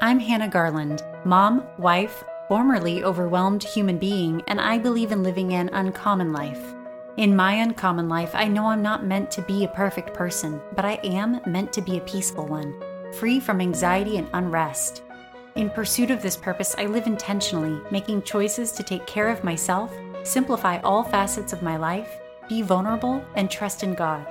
I'm 0.00 0.20
Hannah 0.20 0.46
Garland, 0.46 1.02
mom, 1.24 1.66
wife, 1.76 2.22
formerly 2.46 3.02
overwhelmed 3.02 3.64
human 3.64 3.98
being, 3.98 4.44
and 4.46 4.60
I 4.60 4.78
believe 4.78 5.10
in 5.10 5.24
living 5.24 5.54
an 5.54 5.70
uncommon 5.70 6.32
life. 6.32 6.72
In 7.16 7.34
my 7.34 7.54
uncommon 7.54 8.08
life, 8.08 8.30
I 8.32 8.46
know 8.46 8.66
I'm 8.66 8.80
not 8.80 9.04
meant 9.04 9.28
to 9.32 9.42
be 9.42 9.64
a 9.64 9.68
perfect 9.68 10.14
person, 10.14 10.60
but 10.76 10.84
I 10.84 11.00
am 11.02 11.40
meant 11.46 11.72
to 11.72 11.82
be 11.82 11.98
a 11.98 12.02
peaceful 12.02 12.46
one, 12.46 12.80
free 13.14 13.40
from 13.40 13.60
anxiety 13.60 14.18
and 14.18 14.28
unrest. 14.34 15.02
In 15.56 15.68
pursuit 15.68 16.12
of 16.12 16.22
this 16.22 16.36
purpose, 16.36 16.76
I 16.78 16.86
live 16.86 17.08
intentionally, 17.08 17.82
making 17.90 18.22
choices 18.22 18.70
to 18.72 18.84
take 18.84 19.04
care 19.08 19.28
of 19.28 19.42
myself, 19.42 19.92
simplify 20.22 20.78
all 20.82 21.02
facets 21.02 21.52
of 21.52 21.60
my 21.60 21.76
life, 21.76 22.20
be 22.48 22.62
vulnerable, 22.62 23.24
and 23.34 23.50
trust 23.50 23.82
in 23.82 23.94
God. 23.94 24.24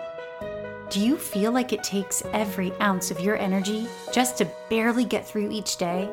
Do 0.90 1.02
you 1.02 1.18
feel 1.18 1.52
like 1.52 1.74
it 1.74 1.84
takes 1.84 2.24
every 2.32 2.72
ounce 2.80 3.12
of 3.12 3.20
your 3.20 3.36
energy 3.36 3.88
just 4.14 4.38
to 4.38 4.50
barely 4.70 5.04
get 5.04 5.28
through 5.28 5.52
each 5.52 5.76
day? 5.76 6.10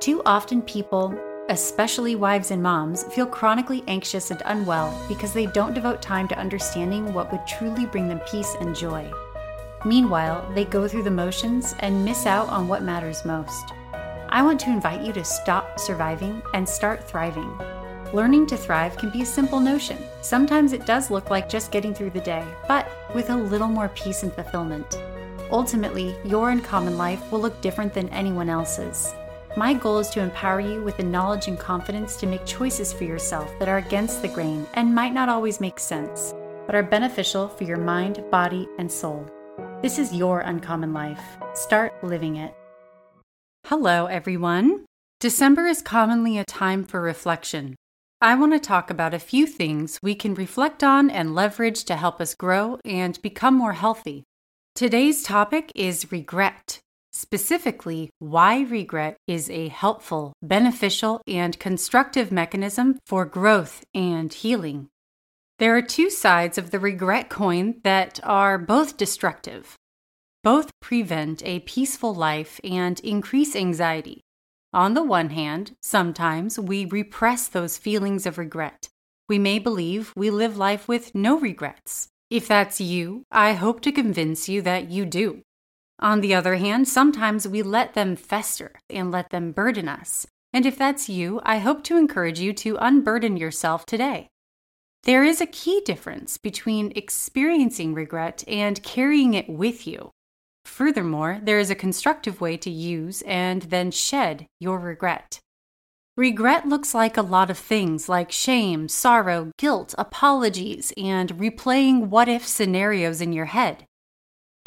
Too 0.00 0.22
often, 0.24 0.62
people, 0.62 1.14
especially 1.50 2.16
wives 2.16 2.50
and 2.50 2.62
moms, 2.62 3.04
feel 3.12 3.26
chronically 3.26 3.84
anxious 3.86 4.30
and 4.30 4.40
unwell 4.46 4.98
because 5.08 5.34
they 5.34 5.44
don't 5.44 5.74
devote 5.74 6.00
time 6.00 6.26
to 6.28 6.38
understanding 6.38 7.12
what 7.12 7.30
would 7.32 7.46
truly 7.46 7.84
bring 7.84 8.08
them 8.08 8.20
peace 8.20 8.56
and 8.60 8.74
joy. 8.74 9.12
Meanwhile, 9.84 10.50
they 10.54 10.64
go 10.64 10.88
through 10.88 11.02
the 11.02 11.10
motions 11.10 11.74
and 11.80 12.02
miss 12.02 12.24
out 12.24 12.48
on 12.48 12.66
what 12.66 12.82
matters 12.82 13.26
most. 13.26 13.74
I 14.30 14.42
want 14.42 14.58
to 14.60 14.70
invite 14.70 15.02
you 15.02 15.12
to 15.12 15.24
stop 15.24 15.78
surviving 15.78 16.40
and 16.54 16.66
start 16.66 17.06
thriving. 17.06 17.54
Learning 18.12 18.46
to 18.46 18.56
thrive 18.56 18.96
can 18.96 19.10
be 19.10 19.22
a 19.22 19.26
simple 19.26 19.58
notion. 19.58 19.98
Sometimes 20.20 20.72
it 20.72 20.86
does 20.86 21.10
look 21.10 21.30
like 21.30 21.48
just 21.48 21.72
getting 21.72 21.94
through 21.94 22.10
the 22.10 22.20
day, 22.20 22.44
but 22.68 22.88
with 23.14 23.30
a 23.30 23.36
little 23.36 23.68
more 23.68 23.88
peace 23.90 24.22
and 24.22 24.32
fulfillment. 24.32 25.00
Ultimately, 25.50 26.14
your 26.24 26.50
uncommon 26.50 26.96
life 26.96 27.30
will 27.30 27.40
look 27.40 27.60
different 27.60 27.92
than 27.92 28.08
anyone 28.10 28.48
else's. 28.48 29.12
My 29.56 29.72
goal 29.72 29.98
is 29.98 30.10
to 30.10 30.20
empower 30.20 30.60
you 30.60 30.82
with 30.82 30.96
the 30.96 31.04
knowledge 31.04 31.48
and 31.48 31.58
confidence 31.58 32.16
to 32.16 32.26
make 32.26 32.44
choices 32.44 32.92
for 32.92 33.04
yourself 33.04 33.50
that 33.58 33.68
are 33.68 33.78
against 33.78 34.20
the 34.20 34.28
grain 34.28 34.66
and 34.74 34.94
might 34.94 35.12
not 35.12 35.28
always 35.28 35.60
make 35.60 35.78
sense, 35.78 36.34
but 36.66 36.74
are 36.74 36.82
beneficial 36.82 37.48
for 37.48 37.64
your 37.64 37.76
mind, 37.78 38.24
body, 38.30 38.68
and 38.78 38.90
soul. 38.90 39.28
This 39.80 39.98
is 39.98 40.12
your 40.12 40.40
uncommon 40.40 40.92
life. 40.92 41.22
Start 41.54 41.92
living 42.02 42.36
it. 42.36 42.54
Hello, 43.66 44.06
everyone. 44.06 44.84
December 45.20 45.66
is 45.66 45.82
commonly 45.82 46.36
a 46.36 46.44
time 46.44 46.84
for 46.84 47.00
reflection. 47.00 47.76
I 48.24 48.36
want 48.36 48.54
to 48.54 48.58
talk 48.58 48.88
about 48.88 49.12
a 49.12 49.18
few 49.18 49.46
things 49.46 49.98
we 50.02 50.14
can 50.14 50.32
reflect 50.32 50.82
on 50.82 51.10
and 51.10 51.34
leverage 51.34 51.84
to 51.84 51.94
help 51.94 52.22
us 52.22 52.34
grow 52.34 52.78
and 52.82 53.20
become 53.20 53.52
more 53.52 53.74
healthy. 53.74 54.24
Today's 54.74 55.22
topic 55.22 55.70
is 55.74 56.10
regret, 56.10 56.80
specifically, 57.12 58.08
why 58.20 58.62
regret 58.62 59.18
is 59.26 59.50
a 59.50 59.68
helpful, 59.68 60.32
beneficial, 60.42 61.20
and 61.26 61.58
constructive 61.58 62.32
mechanism 62.32 62.98
for 63.04 63.26
growth 63.26 63.84
and 63.94 64.32
healing. 64.32 64.88
There 65.58 65.76
are 65.76 65.82
two 65.82 66.08
sides 66.08 66.56
of 66.56 66.70
the 66.70 66.80
regret 66.80 67.28
coin 67.28 67.82
that 67.84 68.20
are 68.24 68.56
both 68.56 68.96
destructive. 68.96 69.76
Both 70.42 70.70
prevent 70.80 71.44
a 71.44 71.60
peaceful 71.60 72.14
life 72.14 72.58
and 72.64 72.98
increase 73.00 73.54
anxiety. 73.54 74.23
On 74.74 74.94
the 74.94 75.04
one 75.04 75.30
hand, 75.30 75.76
sometimes 75.80 76.58
we 76.58 76.84
repress 76.84 77.46
those 77.46 77.78
feelings 77.78 78.26
of 78.26 78.38
regret. 78.38 78.88
We 79.28 79.38
may 79.38 79.60
believe 79.60 80.12
we 80.16 80.30
live 80.30 80.56
life 80.56 80.88
with 80.88 81.14
no 81.14 81.38
regrets. 81.38 82.08
If 82.28 82.48
that's 82.48 82.80
you, 82.80 83.22
I 83.30 83.52
hope 83.52 83.82
to 83.82 83.92
convince 83.92 84.48
you 84.48 84.62
that 84.62 84.90
you 84.90 85.06
do. 85.06 85.42
On 86.00 86.20
the 86.20 86.34
other 86.34 86.56
hand, 86.56 86.88
sometimes 86.88 87.46
we 87.46 87.62
let 87.62 87.94
them 87.94 88.16
fester 88.16 88.72
and 88.90 89.12
let 89.12 89.30
them 89.30 89.52
burden 89.52 89.88
us. 89.88 90.26
And 90.52 90.66
if 90.66 90.76
that's 90.76 91.08
you, 91.08 91.40
I 91.44 91.58
hope 91.58 91.84
to 91.84 91.96
encourage 91.96 92.40
you 92.40 92.52
to 92.54 92.76
unburden 92.80 93.36
yourself 93.36 93.86
today. 93.86 94.26
There 95.04 95.22
is 95.22 95.40
a 95.40 95.46
key 95.46 95.82
difference 95.84 96.36
between 96.36 96.92
experiencing 96.96 97.94
regret 97.94 98.42
and 98.48 98.82
carrying 98.82 99.34
it 99.34 99.48
with 99.48 99.86
you. 99.86 100.10
Furthermore, 100.74 101.38
there 101.40 101.60
is 101.60 101.70
a 101.70 101.76
constructive 101.76 102.40
way 102.40 102.56
to 102.56 102.68
use 102.68 103.22
and 103.22 103.62
then 103.62 103.92
shed 103.92 104.48
your 104.58 104.80
regret. 104.80 105.38
Regret 106.16 106.66
looks 106.66 106.92
like 106.92 107.16
a 107.16 107.22
lot 107.22 107.48
of 107.48 107.56
things 107.56 108.08
like 108.08 108.32
shame, 108.32 108.88
sorrow, 108.88 109.52
guilt, 109.56 109.94
apologies, 109.96 110.92
and 110.96 111.34
replaying 111.34 112.08
what 112.08 112.28
if 112.28 112.44
scenarios 112.44 113.20
in 113.20 113.32
your 113.32 113.44
head. 113.44 113.86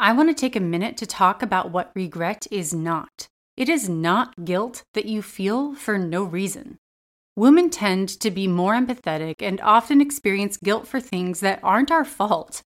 I 0.00 0.14
want 0.14 0.30
to 0.30 0.34
take 0.34 0.56
a 0.56 0.60
minute 0.60 0.96
to 0.96 1.06
talk 1.06 1.42
about 1.42 1.72
what 1.72 1.92
regret 1.94 2.46
is 2.50 2.72
not. 2.72 3.28
It 3.58 3.68
is 3.68 3.86
not 3.86 4.46
guilt 4.46 4.84
that 4.94 5.04
you 5.04 5.20
feel 5.20 5.74
for 5.74 5.98
no 5.98 6.24
reason. 6.24 6.78
Women 7.36 7.68
tend 7.68 8.08
to 8.20 8.30
be 8.30 8.48
more 8.48 8.72
empathetic 8.72 9.42
and 9.42 9.60
often 9.60 10.00
experience 10.00 10.56
guilt 10.56 10.88
for 10.88 11.00
things 11.00 11.40
that 11.40 11.60
aren't 11.62 11.90
our 11.90 12.06
fault. 12.06 12.62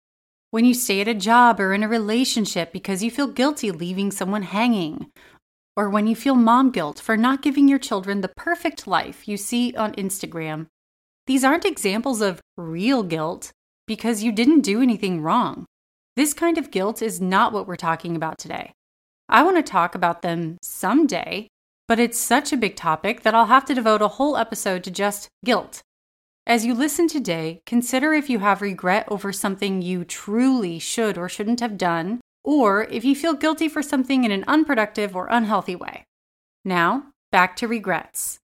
When 0.52 0.66
you 0.66 0.74
stay 0.74 1.00
at 1.00 1.08
a 1.08 1.14
job 1.14 1.60
or 1.60 1.76
in 1.76 1.84
a 1.84 1.88
relationship 1.88 2.74
because 2.74 3.04
you 3.04 3.12
feel 3.12 3.28
guilty 3.28 3.70
leaving 3.70 4.10
someone 4.10 4.42
hanging, 4.42 5.12
or 5.78 5.92
when 5.92 6.08
you 6.08 6.16
feel 6.16 6.34
mom 6.34 6.72
guilt 6.72 7.00
for 7.00 7.16
not 7.16 7.44
giving 7.44 7.68
your 7.68 7.78
children 7.78 8.22
the 8.22 8.32
perfect 8.36 8.88
life 8.88 9.28
you 9.28 9.38
see 9.38 9.76
on 9.76 9.94
Instagram. 9.94 10.66
These 11.28 11.44
aren't 11.44 11.66
examples 11.66 12.20
of 12.20 12.42
real 12.58 13.04
guilt 13.04 13.52
because 13.86 14.24
you 14.24 14.32
didn't 14.32 14.62
do 14.62 14.82
anything 14.82 15.22
wrong. 15.22 15.68
This 16.16 16.34
kind 16.34 16.58
of 16.58 16.72
guilt 16.72 17.04
is 17.04 17.22
not 17.22 17.54
what 17.54 17.68
we're 17.68 17.76
talking 17.76 18.16
about 18.16 18.40
today. 18.40 18.72
I 19.30 19.44
want 19.44 19.58
to 19.58 19.72
talk 19.72 19.94
about 19.94 20.24
them 20.24 20.58
someday, 20.64 21.48
but 21.88 22.00
it's 22.00 22.18
such 22.18 22.52
a 22.52 22.58
big 22.58 22.76
topic 22.76 23.22
that 23.22 23.36
I'll 23.36 23.46
have 23.46 23.66
to 23.66 23.76
devote 23.76 24.02
a 24.02 24.08
whole 24.08 24.36
episode 24.36 24.84
to 24.86 24.90
just 24.90 25.28
guilt. 25.46 25.84
As 26.50 26.66
you 26.66 26.74
listen 26.74 27.08
today, 27.08 27.62
consider 27.68 28.12
if 28.12 28.28
you 28.28 28.40
have 28.40 28.64
regret 28.64 29.08
over 29.12 29.32
something 29.32 29.84
you 29.84 30.04
truly 30.04 30.80
should 30.80 31.16
or 31.16 31.30
shouldn't 31.30 31.60
have 31.60 31.78
done, 31.78 32.22
or 32.44 32.86
if 32.86 33.06
you 33.06 33.16
feel 33.16 33.36
guilty 33.36 33.68
for 33.68 33.84
something 33.84 34.24
in 34.24 34.32
an 34.32 34.44
unproductive 34.48 35.16
or 35.16 35.28
unhealthy 35.30 35.76
way. 35.76 36.06
Now, 36.66 37.12
back 37.32 37.56
to 37.58 37.68
regrets. 37.68 38.40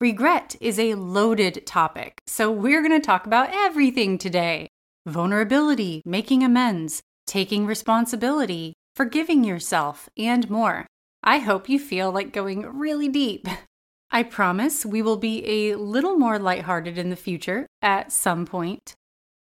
Regret 0.00 0.56
is 0.58 0.78
a 0.78 0.94
loaded 0.94 1.66
topic, 1.66 2.22
so 2.26 2.50
we're 2.50 2.80
going 2.80 2.98
to 2.98 3.06
talk 3.06 3.26
about 3.26 3.50
everything 3.52 4.16
today 4.16 4.66
vulnerability, 5.04 6.00
making 6.06 6.42
amends, 6.42 7.02
taking 7.26 7.66
responsibility, 7.66 8.72
forgiving 8.96 9.44
yourself, 9.44 10.08
and 10.16 10.48
more. 10.48 10.86
I 11.22 11.40
hope 11.40 11.68
you 11.68 11.78
feel 11.78 12.10
like 12.10 12.32
going 12.32 12.62
really 12.62 13.08
deep. 13.08 13.46
I 14.12 14.24
promise 14.24 14.84
we 14.84 15.02
will 15.02 15.16
be 15.16 15.70
a 15.70 15.76
little 15.76 16.16
more 16.16 16.36
lighthearted 16.36 16.98
in 16.98 17.10
the 17.10 17.16
future 17.16 17.68
at 17.80 18.10
some 18.10 18.44
point. 18.44 18.94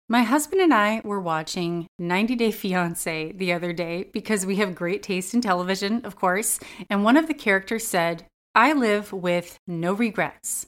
My 0.09 0.23
husband 0.23 0.61
and 0.61 0.73
I 0.73 1.01
were 1.03 1.19
watching 1.19 1.89
90 1.99 2.37
Day 2.37 2.51
Fiancé 2.51 3.37
the 3.37 3.53
other 3.53 3.73
day 3.73 4.09
because 4.13 4.47
we 4.47 4.57
have 4.57 4.77
great 4.77 5.03
taste 5.03 5.35
in 5.35 5.41
television, 5.41 6.05
of 6.05 6.15
course, 6.15 6.61
and 6.89 7.03
one 7.03 7.17
of 7.17 7.27
the 7.27 7.35
characters 7.35 7.87
said, 7.89 8.25
I 8.55 8.73
live 8.73 9.13
with 9.13 9.59
no 9.67 9.95
regrets. 9.95 10.67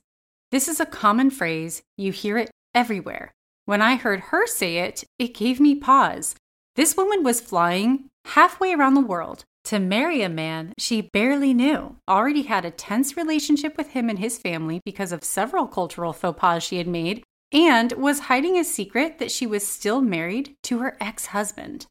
This 0.50 0.66
is 0.66 0.81
a 0.81 0.87
common 0.87 1.31
phrase, 1.31 1.83
you 1.97 2.10
hear 2.10 2.37
it 2.37 2.50
everywhere. 2.75 3.31
When 3.65 3.81
I 3.81 3.94
heard 3.94 4.21
her 4.21 4.47
say 4.49 4.78
it, 4.78 5.04
it 5.21 5.34
gave 5.34 5.60
me 5.60 5.77
pause. 5.77 6.34
This 6.75 6.97
woman 6.97 7.22
was 7.22 7.41
flying 7.41 8.06
halfway 8.25 8.75
around 8.75 8.94
the 8.94 9.00
world 9.00 9.44
to 9.64 9.78
marry 9.78 10.22
a 10.22 10.28
man 10.28 10.72
she 10.78 11.00
barely 11.00 11.54
knew, 11.54 11.97
already 12.08 12.42
had 12.42 12.64
a 12.64 12.70
tense 12.70 13.16
relationship 13.16 13.76
with 13.76 13.88
him 13.88 14.10
and 14.10 14.19
his 14.19 14.38
family 14.38 14.80
because 14.84 15.12
of 15.12 15.25
several 15.25 15.66
cultural 15.66 16.12
faux 16.12 16.38
pas 16.38 16.62
she 16.62 16.76
had 16.76 16.86
made, 16.86 17.22
and 17.52 17.92
was 17.92 18.20
hiding 18.20 18.58
a 18.58 18.64
secret 18.64 19.19
that 19.19 19.30
she 19.30 19.47
was 19.47 19.66
still 19.66 20.00
married 20.00 20.54
to 20.64 20.80
her 20.80 20.97
ex 21.00 21.26
husband. 21.26 21.86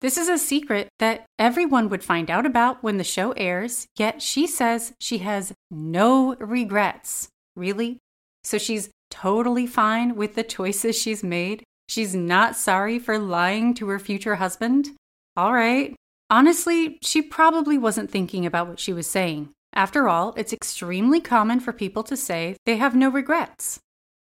This 0.00 0.16
is 0.16 0.28
a 0.28 0.38
secret 0.38 0.88
that 0.98 1.26
everyone 1.38 1.88
would 1.90 2.02
find 2.02 2.30
out 2.30 2.46
about 2.46 2.82
when 2.82 2.96
the 2.96 3.04
show 3.04 3.32
airs, 3.32 3.86
yet 3.96 4.22
she 4.22 4.46
says 4.46 4.94
she 4.98 5.18
has 5.18 5.52
no 5.70 6.36
regrets. 6.36 7.28
Really? 7.54 7.98
So 8.44 8.56
she's 8.56 8.90
totally 9.10 9.66
fine 9.66 10.16
with 10.16 10.36
the 10.36 10.42
choices 10.42 10.98
she's 10.98 11.22
made? 11.22 11.64
She's 11.88 12.14
not 12.14 12.56
sorry 12.56 12.98
for 12.98 13.18
lying 13.18 13.74
to 13.74 13.88
her 13.88 13.98
future 13.98 14.36
husband? 14.36 14.90
All 15.36 15.52
right, 15.52 15.94
Honestly, 16.30 16.98
she 17.02 17.20
probably 17.20 17.76
wasn't 17.76 18.10
thinking 18.10 18.46
about 18.46 18.68
what 18.68 18.78
she 18.78 18.92
was 18.92 19.08
saying. 19.08 19.50
After 19.72 20.08
all, 20.08 20.32
it's 20.36 20.52
extremely 20.52 21.20
common 21.20 21.58
for 21.58 21.72
people 21.72 22.04
to 22.04 22.16
say 22.16 22.56
they 22.64 22.76
have 22.76 22.94
no 22.94 23.08
regrets. 23.08 23.80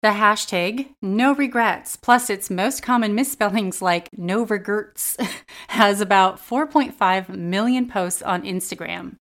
The 0.03 0.09
hashtag 0.09 0.89
no 1.01 1.33
regrets 1.33 1.95
plus 1.95 2.29
its 2.29 2.51
most 2.51 2.83
common 2.83 3.15
misspellings 3.15 3.81
like 3.81 4.09
no 4.15 4.43
regrets 4.43 5.17
has 5.69 5.99
about 5.99 6.37
4.5 6.37 7.29
million 7.29 7.87
posts 7.87 8.21
on 8.21 8.43
Instagram. 8.43 9.15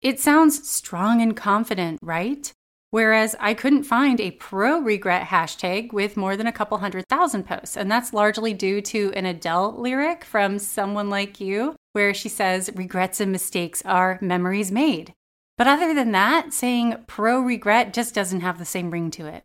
It 0.00 0.18
sounds 0.18 0.68
strong 0.68 1.20
and 1.20 1.36
confident, 1.36 1.98
right? 2.02 2.50
Whereas 2.92 3.34
I 3.40 3.54
couldn't 3.54 3.84
find 3.84 4.20
a 4.20 4.32
pro 4.32 4.78
regret 4.78 5.28
hashtag 5.28 5.94
with 5.94 6.14
more 6.14 6.36
than 6.36 6.46
a 6.46 6.52
couple 6.52 6.76
hundred 6.76 7.08
thousand 7.08 7.46
posts. 7.46 7.74
And 7.74 7.90
that's 7.90 8.12
largely 8.12 8.52
due 8.52 8.82
to 8.82 9.10
an 9.16 9.24
Adele 9.24 9.80
lyric 9.80 10.24
from 10.24 10.58
Someone 10.58 11.08
Like 11.08 11.40
You, 11.40 11.74
where 11.94 12.12
she 12.12 12.28
says, 12.28 12.70
Regrets 12.74 13.18
and 13.18 13.32
mistakes 13.32 13.82
are 13.86 14.18
memories 14.20 14.70
made. 14.70 15.14
But 15.56 15.68
other 15.68 15.94
than 15.94 16.12
that, 16.12 16.52
saying 16.52 16.96
pro 17.06 17.40
regret 17.40 17.94
just 17.94 18.14
doesn't 18.14 18.42
have 18.42 18.58
the 18.58 18.66
same 18.66 18.90
ring 18.90 19.10
to 19.12 19.26
it. 19.26 19.44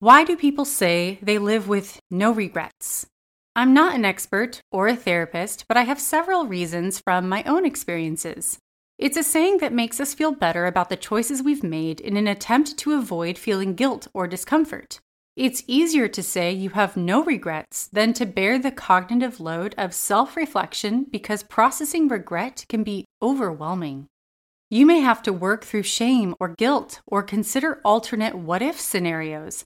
Why 0.00 0.22
do 0.22 0.36
people 0.36 0.66
say 0.66 1.18
they 1.22 1.38
live 1.38 1.68
with 1.68 1.98
no 2.10 2.30
regrets? 2.30 3.06
I'm 3.56 3.72
not 3.72 3.94
an 3.94 4.04
expert 4.04 4.60
or 4.70 4.88
a 4.88 4.96
therapist, 4.96 5.64
but 5.66 5.78
I 5.78 5.84
have 5.84 5.98
several 5.98 6.46
reasons 6.46 7.00
from 7.00 7.26
my 7.26 7.42
own 7.44 7.64
experiences. 7.64 8.58
It's 9.02 9.16
a 9.16 9.24
saying 9.24 9.58
that 9.58 9.72
makes 9.72 9.98
us 9.98 10.14
feel 10.14 10.30
better 10.30 10.64
about 10.64 10.88
the 10.88 10.96
choices 10.96 11.42
we've 11.42 11.64
made 11.64 12.00
in 12.00 12.16
an 12.16 12.28
attempt 12.28 12.78
to 12.78 12.92
avoid 12.92 13.36
feeling 13.36 13.74
guilt 13.74 14.06
or 14.14 14.28
discomfort. 14.28 15.00
It's 15.34 15.64
easier 15.66 16.06
to 16.06 16.22
say 16.22 16.52
you 16.52 16.70
have 16.70 16.96
no 16.96 17.24
regrets 17.24 17.88
than 17.88 18.12
to 18.12 18.24
bear 18.24 18.60
the 18.60 18.70
cognitive 18.70 19.40
load 19.40 19.74
of 19.76 19.92
self 19.92 20.36
reflection 20.36 21.06
because 21.10 21.42
processing 21.42 22.06
regret 22.06 22.64
can 22.68 22.84
be 22.84 23.04
overwhelming. 23.20 24.06
You 24.70 24.86
may 24.86 25.00
have 25.00 25.20
to 25.24 25.32
work 25.32 25.64
through 25.64 25.82
shame 25.82 26.36
or 26.38 26.54
guilt 26.56 27.00
or 27.04 27.24
consider 27.24 27.80
alternate 27.84 28.36
what 28.36 28.62
if 28.62 28.80
scenarios. 28.80 29.64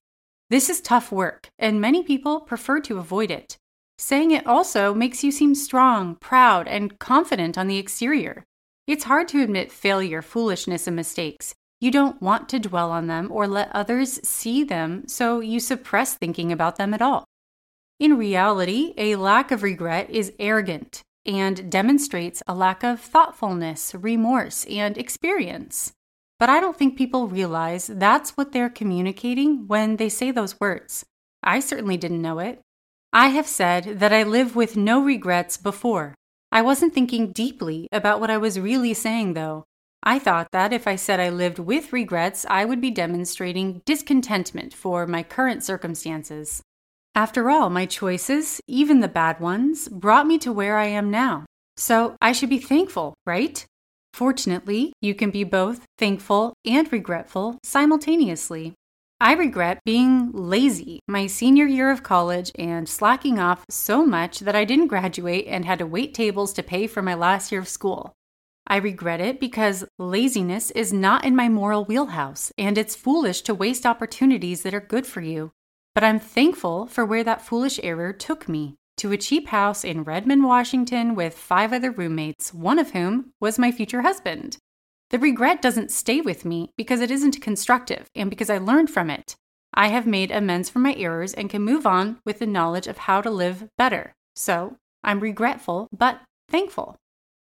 This 0.49 0.71
is 0.71 0.81
tough 0.81 1.13
work, 1.13 1.51
and 1.59 1.79
many 1.79 2.03
people 2.03 2.41
prefer 2.41 2.81
to 2.81 2.97
avoid 2.97 3.31
it. 3.31 3.59
Saying 3.99 4.31
it 4.31 4.47
also 4.47 4.95
makes 4.95 5.23
you 5.23 5.31
seem 5.31 5.55
strong, 5.55 6.15
proud, 6.15 6.67
and 6.67 6.99
confident 6.99 7.59
on 7.59 7.67
the 7.67 7.77
exterior. 7.77 8.43
It's 8.87 9.05
hard 9.05 9.29
to 9.29 9.43
admit 9.43 9.73
failure, 9.73 10.23
foolishness, 10.23 10.87
and 10.87 10.97
mistakes, 10.97 11.55
you 11.81 11.91
don't 11.91 12.21
want 12.23 12.49
to 12.51 12.59
dwell 12.59 12.91
on 12.91 13.07
them 13.07 13.29
or 13.31 13.47
let 13.47 13.75
others 13.75 14.19
see 14.27 14.65
them, 14.65 15.07
so 15.09 15.41
you 15.41 15.61
suppress 15.61 16.15
thinking 16.15 16.51
about 16.51 16.77
them 16.77 16.95
at 16.95 17.03
all. 17.03 17.25
In 18.01 18.17
reality, 18.17 18.95
a 18.97 19.17
lack 19.17 19.51
of 19.51 19.63
regret 19.63 20.09
is 20.09 20.33
arrogant 20.39 21.03
and 21.27 21.71
demonstrates 21.71 22.43
a 22.47 22.55
lack 22.55 22.83
of 22.83 23.01
thoughtfulness, 23.01 23.95
remorse, 23.95 24.65
and 24.67 24.97
experience. 24.97 25.93
But 26.39 26.49
I 26.49 26.61
don't 26.61 26.77
think 26.77 26.97
people 26.97 27.29
realize 27.29 27.89
that's 27.89 28.37
what 28.37 28.53
they're 28.53 28.71
communicating 28.71 29.67
when 29.67 29.97
they 29.97 30.09
say 30.09 30.31
those 30.31 30.59
words. 30.61 31.05
I 31.43 31.61
certainly 31.61 31.97
didn't 31.97 32.23
know 32.23 32.39
it. 32.39 32.61
I 33.13 33.29
have 33.29 33.47
said 33.47 34.01
that 34.01 34.13
I 34.13 34.23
live 34.23 34.57
with 34.57 34.77
no 34.77 35.03
regrets 35.03 35.57
before. 35.57 36.15
I 36.53 36.63
wasn't 36.63 36.95
thinking 36.95 37.33
deeply 37.33 37.89
about 37.93 38.21
what 38.21 38.31
I 38.31 38.39
was 38.39 38.59
really 38.59 38.95
saying, 38.95 39.35
though. 39.35 39.65
I 40.03 40.19
thought 40.19 40.49
that 40.53 40.73
if 40.73 40.87
I 40.87 40.97
said 40.97 41.19
I 41.19 41.31
lived 41.31 41.59
with 41.59 41.93
regrets, 41.93 42.47
I 42.49 42.65
would 42.65 42.81
be 42.81 42.91
demonstrating 42.91 43.83
discontentment 43.85 44.73
for 44.73 45.07
my 45.07 45.23
current 45.23 45.65
circumstances. 45.65 46.63
After 47.15 47.51
all, 47.51 47.71
my 47.71 47.87
choices, 47.87 48.61
even 48.69 49.01
the 49.01 49.09
bad 49.09 49.41
ones, 49.41 49.89
brought 49.89 50.27
me 50.27 50.39
to 50.39 50.53
where 50.53 50.79
I 50.79 50.87
am 50.87 51.11
now. 51.11 51.45
So 51.77 52.15
I 52.21 52.33
should 52.33 52.51
be 52.51 52.59
thankful, 52.59 53.15
right? 53.27 53.65
Fortunately, 54.13 54.93
you 55.01 55.15
can 55.15 55.31
be 55.31 55.45
both 55.45 55.85
thankful 55.99 56.55
and 56.65 56.91
regretful 56.93 57.59
simultaneously. 57.65 58.75
I 59.19 59.33
regret 59.33 59.81
being 59.87 60.31
lazy 60.33 61.01
my 61.09 61.27
senior 61.27 61.65
year 61.65 61.91
of 61.91 62.03
college 62.03 62.53
and 62.57 62.87
slacking 62.87 63.39
off 63.39 63.65
so 63.71 64.05
much 64.05 64.41
that 64.41 64.55
I 64.55 64.67
didn't 64.67 64.89
graduate 64.89 65.47
and 65.49 65.65
had 65.65 65.79
to 65.79 65.87
wait 65.87 66.13
tables 66.13 66.53
to 66.53 66.63
pay 66.63 66.87
for 66.87 67.01
my 67.01 67.15
last 67.15 67.51
year 67.51 67.61
of 67.61 67.69
school. 67.69 68.13
I 68.67 68.77
regret 68.77 69.23
it 69.23 69.41
because 69.41 69.87
laziness 69.99 70.71
is 70.73 70.93
not 70.93 71.25
in 71.25 71.35
my 71.35 71.49
moral 71.49 71.87
wheelhouse, 71.87 72.53
and 72.59 72.77
it's 72.77 72.95
foolish 72.95 73.41
to 73.43 73.55
waste 73.55 73.87
opportunities 73.87 74.63
that 74.63 74.75
are 74.75 74.81
good 74.81 75.07
for 75.07 75.23
you. 75.23 75.53
But 75.95 76.05
I'm 76.05 76.21
thankful 76.21 76.87
for 76.87 77.07
where 77.07 77.25
that 77.25 77.41
foolish 77.41 77.81
error 77.83 78.13
took 78.13 78.51
me 78.51 78.75
to 78.99 79.13
a 79.13 79.17
cheap 79.17 79.49
house 79.49 79.83
in 79.83 80.05
Redmond, 80.05 80.45
Washington, 80.45 81.15
with 81.15 81.39
five 81.39 81.73
other 81.73 81.91
roommates, 81.91 82.53
one 82.53 82.79
of 82.79 82.91
whom 82.91 83.33
was 83.41 83.59
my 83.59 83.73
future 83.73 84.03
husband. 84.03 84.59
The 85.11 85.19
regret 85.19 85.63
doesn't 85.63 85.93
stay 85.93 86.21
with 86.21 86.45
me 86.45 86.71
because 86.77 87.01
it 87.01 87.11
isn't 87.11 87.41
constructive 87.41 88.11
and 88.15 88.29
because 88.29 88.51
I 88.51 88.59
learned 88.59 88.91
from 88.91 89.09
it. 89.09 89.37
I 89.73 89.89
have 89.89 90.07
made 90.07 90.31
amends 90.31 90.69
for 90.69 90.79
my 90.79 90.95
errors 90.95 91.35
and 91.35 91.51
can 91.51 91.63
move 91.63 91.87
on 91.87 92.19
with 92.25 92.39
the 92.39 92.47
knowledge 92.47 92.87
of 92.87 92.99
how 92.99 93.21
to 93.21 93.31
live 93.31 93.69
better. 93.79 94.15
So 94.35 94.77
I'm 95.05 95.21
regretful, 95.21 95.89
but 95.97 96.21
thankful. 96.49 96.97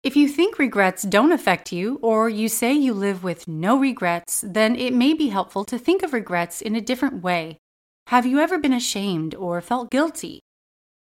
If 0.04 0.16
you 0.16 0.28
think 0.28 0.58
regrets 0.58 1.04
don't 1.04 1.32
affect 1.32 1.72
you, 1.72 2.00
or 2.02 2.28
you 2.28 2.50
say 2.50 2.74
you 2.74 2.92
live 2.96 3.24
with 3.24 3.48
no 3.48 3.78
regrets, 3.78 4.44
then 4.48 4.76
it 4.76 4.96
may 4.96 5.14
be 5.14 5.30
helpful 5.30 5.64
to 5.66 5.78
think 5.78 6.02
of 6.02 6.14
regrets 6.14 6.60
in 6.60 6.76
a 6.76 6.82
different 6.82 7.22
way. 7.22 7.60
Have 8.08 8.26
you 8.26 8.40
ever 8.40 8.58
been 8.58 8.74
ashamed 8.74 9.36
or 9.36 9.62
felt 9.62 9.92
guilty? 9.92 10.40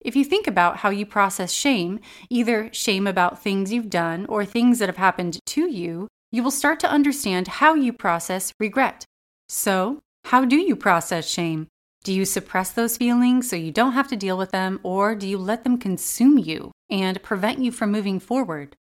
If 0.01 0.17
you 0.17 0.25
think 0.25 0.47
about 0.47 0.77
how 0.77 0.89
you 0.89 1.05
process 1.05 1.53
shame, 1.53 2.01
either 2.29 2.69
shame 2.73 3.07
about 3.07 3.41
things 3.41 3.71
you've 3.71 3.89
done 3.89 4.25
or 4.25 4.43
things 4.43 4.79
that 4.79 4.89
have 4.89 4.97
happened 4.97 5.39
to 5.45 5.71
you, 5.71 6.09
you 6.31 6.43
will 6.43 6.51
start 6.51 6.79
to 6.81 6.91
understand 6.91 7.47
how 7.47 7.73
you 7.73 7.91
process 7.91 8.53
regret. 8.59 9.05
So, 9.47 9.99
how 10.25 10.45
do 10.45 10.57
you 10.57 10.75
process 10.75 11.27
shame? 11.27 11.67
Do 12.03 12.13
you 12.13 12.23
suppress 12.23 12.71
those 12.71 12.97
feelings 12.97 13.49
so 13.49 13.55
you 13.55 13.71
don't 13.71 13.93
have 13.93 14.07
to 14.09 14.15
deal 14.15 14.37
with 14.37 14.51
them, 14.51 14.79
or 14.83 15.15
do 15.15 15.27
you 15.27 15.37
let 15.37 15.63
them 15.63 15.77
consume 15.77 16.37
you 16.37 16.71
and 16.89 17.21
prevent 17.23 17.59
you 17.59 17.71
from 17.71 17.91
moving 17.91 18.19
forward? 18.19 18.75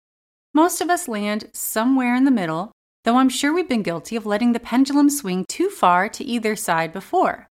Most 0.53 0.81
of 0.81 0.91
us 0.91 1.09
land 1.09 1.51
somewhere 1.53 2.15
in 2.15 2.25
the 2.25 2.31
middle, 2.31 2.73
though 3.05 3.17
I'm 3.17 3.29
sure 3.29 3.55
we've 3.55 3.69
been 3.69 3.83
guilty 3.83 4.17
of 4.17 4.27
letting 4.27 4.53
the 4.53 4.61
pendulum 4.61 5.09
swing 5.09 5.45
too 5.49 5.71
far 5.71 6.09
to 6.09 6.25
either 6.25 6.57
side 6.57 6.93
before. 6.93 7.47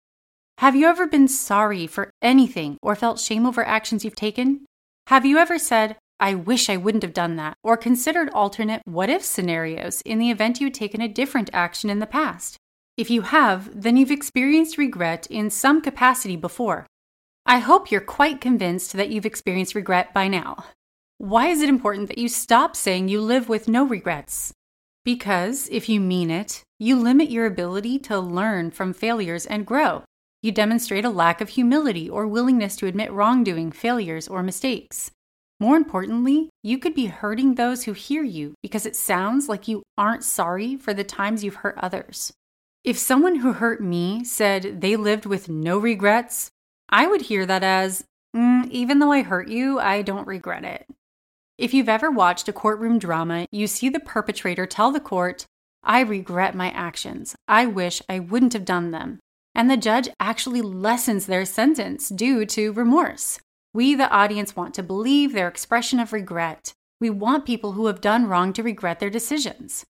Have 0.59 0.75
you 0.75 0.87
ever 0.87 1.07
been 1.07 1.27
sorry 1.27 1.87
for 1.87 2.11
anything 2.21 2.77
or 2.81 2.95
felt 2.95 3.19
shame 3.19 3.45
over 3.45 3.65
actions 3.65 4.05
you've 4.05 4.15
taken? 4.15 4.65
Have 5.07 5.25
you 5.25 5.37
ever 5.37 5.57
said, 5.57 5.97
I 6.21 6.35
wish 6.35 6.69
I 6.69 6.77
wouldn't 6.77 7.01
have 7.01 7.15
done 7.15 7.35
that, 7.37 7.57
or 7.63 7.75
considered 7.75 8.29
alternate 8.29 8.83
what 8.85 9.09
if 9.09 9.25
scenarios 9.25 10.01
in 10.01 10.19
the 10.19 10.29
event 10.29 10.61
you'd 10.61 10.75
taken 10.75 11.01
a 11.01 11.07
different 11.07 11.49
action 11.51 11.89
in 11.89 11.97
the 11.97 12.05
past? 12.05 12.57
If 12.95 13.09
you 13.09 13.23
have, 13.23 13.81
then 13.81 13.97
you've 13.97 14.11
experienced 14.11 14.77
regret 14.77 15.25
in 15.31 15.49
some 15.49 15.81
capacity 15.81 16.35
before. 16.35 16.85
I 17.47 17.57
hope 17.57 17.89
you're 17.89 18.01
quite 18.01 18.39
convinced 18.39 18.93
that 18.93 19.09
you've 19.09 19.25
experienced 19.25 19.73
regret 19.73 20.13
by 20.13 20.27
now. 20.27 20.63
Why 21.17 21.47
is 21.47 21.63
it 21.63 21.69
important 21.69 22.07
that 22.09 22.19
you 22.19 22.29
stop 22.29 22.75
saying 22.75 23.09
you 23.09 23.19
live 23.19 23.49
with 23.49 23.67
no 23.67 23.83
regrets? 23.83 24.53
Because 25.03 25.67
if 25.71 25.89
you 25.89 25.99
mean 25.99 26.29
it, 26.29 26.61
you 26.77 26.97
limit 26.97 27.31
your 27.31 27.47
ability 27.47 27.97
to 27.97 28.19
learn 28.19 28.69
from 28.69 28.93
failures 28.93 29.47
and 29.47 29.65
grow. 29.65 30.03
You 30.43 30.51
demonstrate 30.51 31.05
a 31.05 31.09
lack 31.09 31.41
of 31.41 31.49
humility 31.49 32.07
or 32.07 32.27
willingness 32.27 32.75
to 32.75 32.85
admit 32.85 33.11
wrongdoing, 33.11 33.71
failures, 33.71 34.27
or 34.27 34.43
mistakes. 34.43 35.09
More 35.61 35.77
importantly, 35.77 36.49
you 36.63 36.79
could 36.79 36.95
be 36.95 37.05
hurting 37.05 37.53
those 37.53 37.83
who 37.83 37.93
hear 37.93 38.23
you 38.23 38.55
because 38.63 38.87
it 38.87 38.95
sounds 38.95 39.47
like 39.47 39.67
you 39.67 39.83
aren't 39.95 40.23
sorry 40.23 40.75
for 40.75 40.91
the 40.91 41.03
times 41.03 41.43
you've 41.43 41.61
hurt 41.61 41.77
others. 41.77 42.33
If 42.83 42.97
someone 42.97 43.35
who 43.35 43.53
hurt 43.53 43.79
me 43.79 44.23
said 44.23 44.81
they 44.81 44.95
lived 44.95 45.27
with 45.27 45.49
no 45.49 45.77
regrets, 45.77 46.49
I 46.89 47.05
would 47.05 47.21
hear 47.21 47.45
that 47.45 47.61
as, 47.61 48.03
mm, 48.35 48.71
even 48.71 48.97
though 48.97 49.11
I 49.11 49.21
hurt 49.21 49.49
you, 49.49 49.79
I 49.79 50.01
don't 50.01 50.25
regret 50.25 50.65
it. 50.65 50.87
If 51.59 51.75
you've 51.75 51.89
ever 51.89 52.09
watched 52.09 52.49
a 52.49 52.53
courtroom 52.53 52.97
drama, 52.97 53.45
you 53.51 53.67
see 53.67 53.87
the 53.87 53.99
perpetrator 53.99 54.65
tell 54.65 54.91
the 54.91 54.99
court, 54.99 55.45
I 55.83 55.99
regret 55.99 56.55
my 56.55 56.71
actions. 56.71 57.35
I 57.47 57.67
wish 57.67 58.01
I 58.09 58.17
wouldn't 58.17 58.53
have 58.53 58.65
done 58.65 58.89
them. 58.89 59.19
And 59.53 59.69
the 59.69 59.77
judge 59.77 60.09
actually 60.19 60.63
lessens 60.63 61.27
their 61.27 61.45
sentence 61.45 62.09
due 62.09 62.47
to 62.47 62.73
remorse. 62.73 63.37
We, 63.73 63.95
the 63.95 64.09
audience, 64.09 64.55
want 64.55 64.73
to 64.75 64.83
believe 64.83 65.31
their 65.31 65.47
expression 65.47 65.99
of 65.99 66.11
regret. 66.11 66.73
We 66.99 67.09
want 67.09 67.45
people 67.45 67.71
who 67.71 67.87
have 67.87 68.01
done 68.01 68.27
wrong 68.27 68.51
to 68.53 68.63
regret 68.63 68.99
their 68.99 69.09
decisions. 69.09 69.85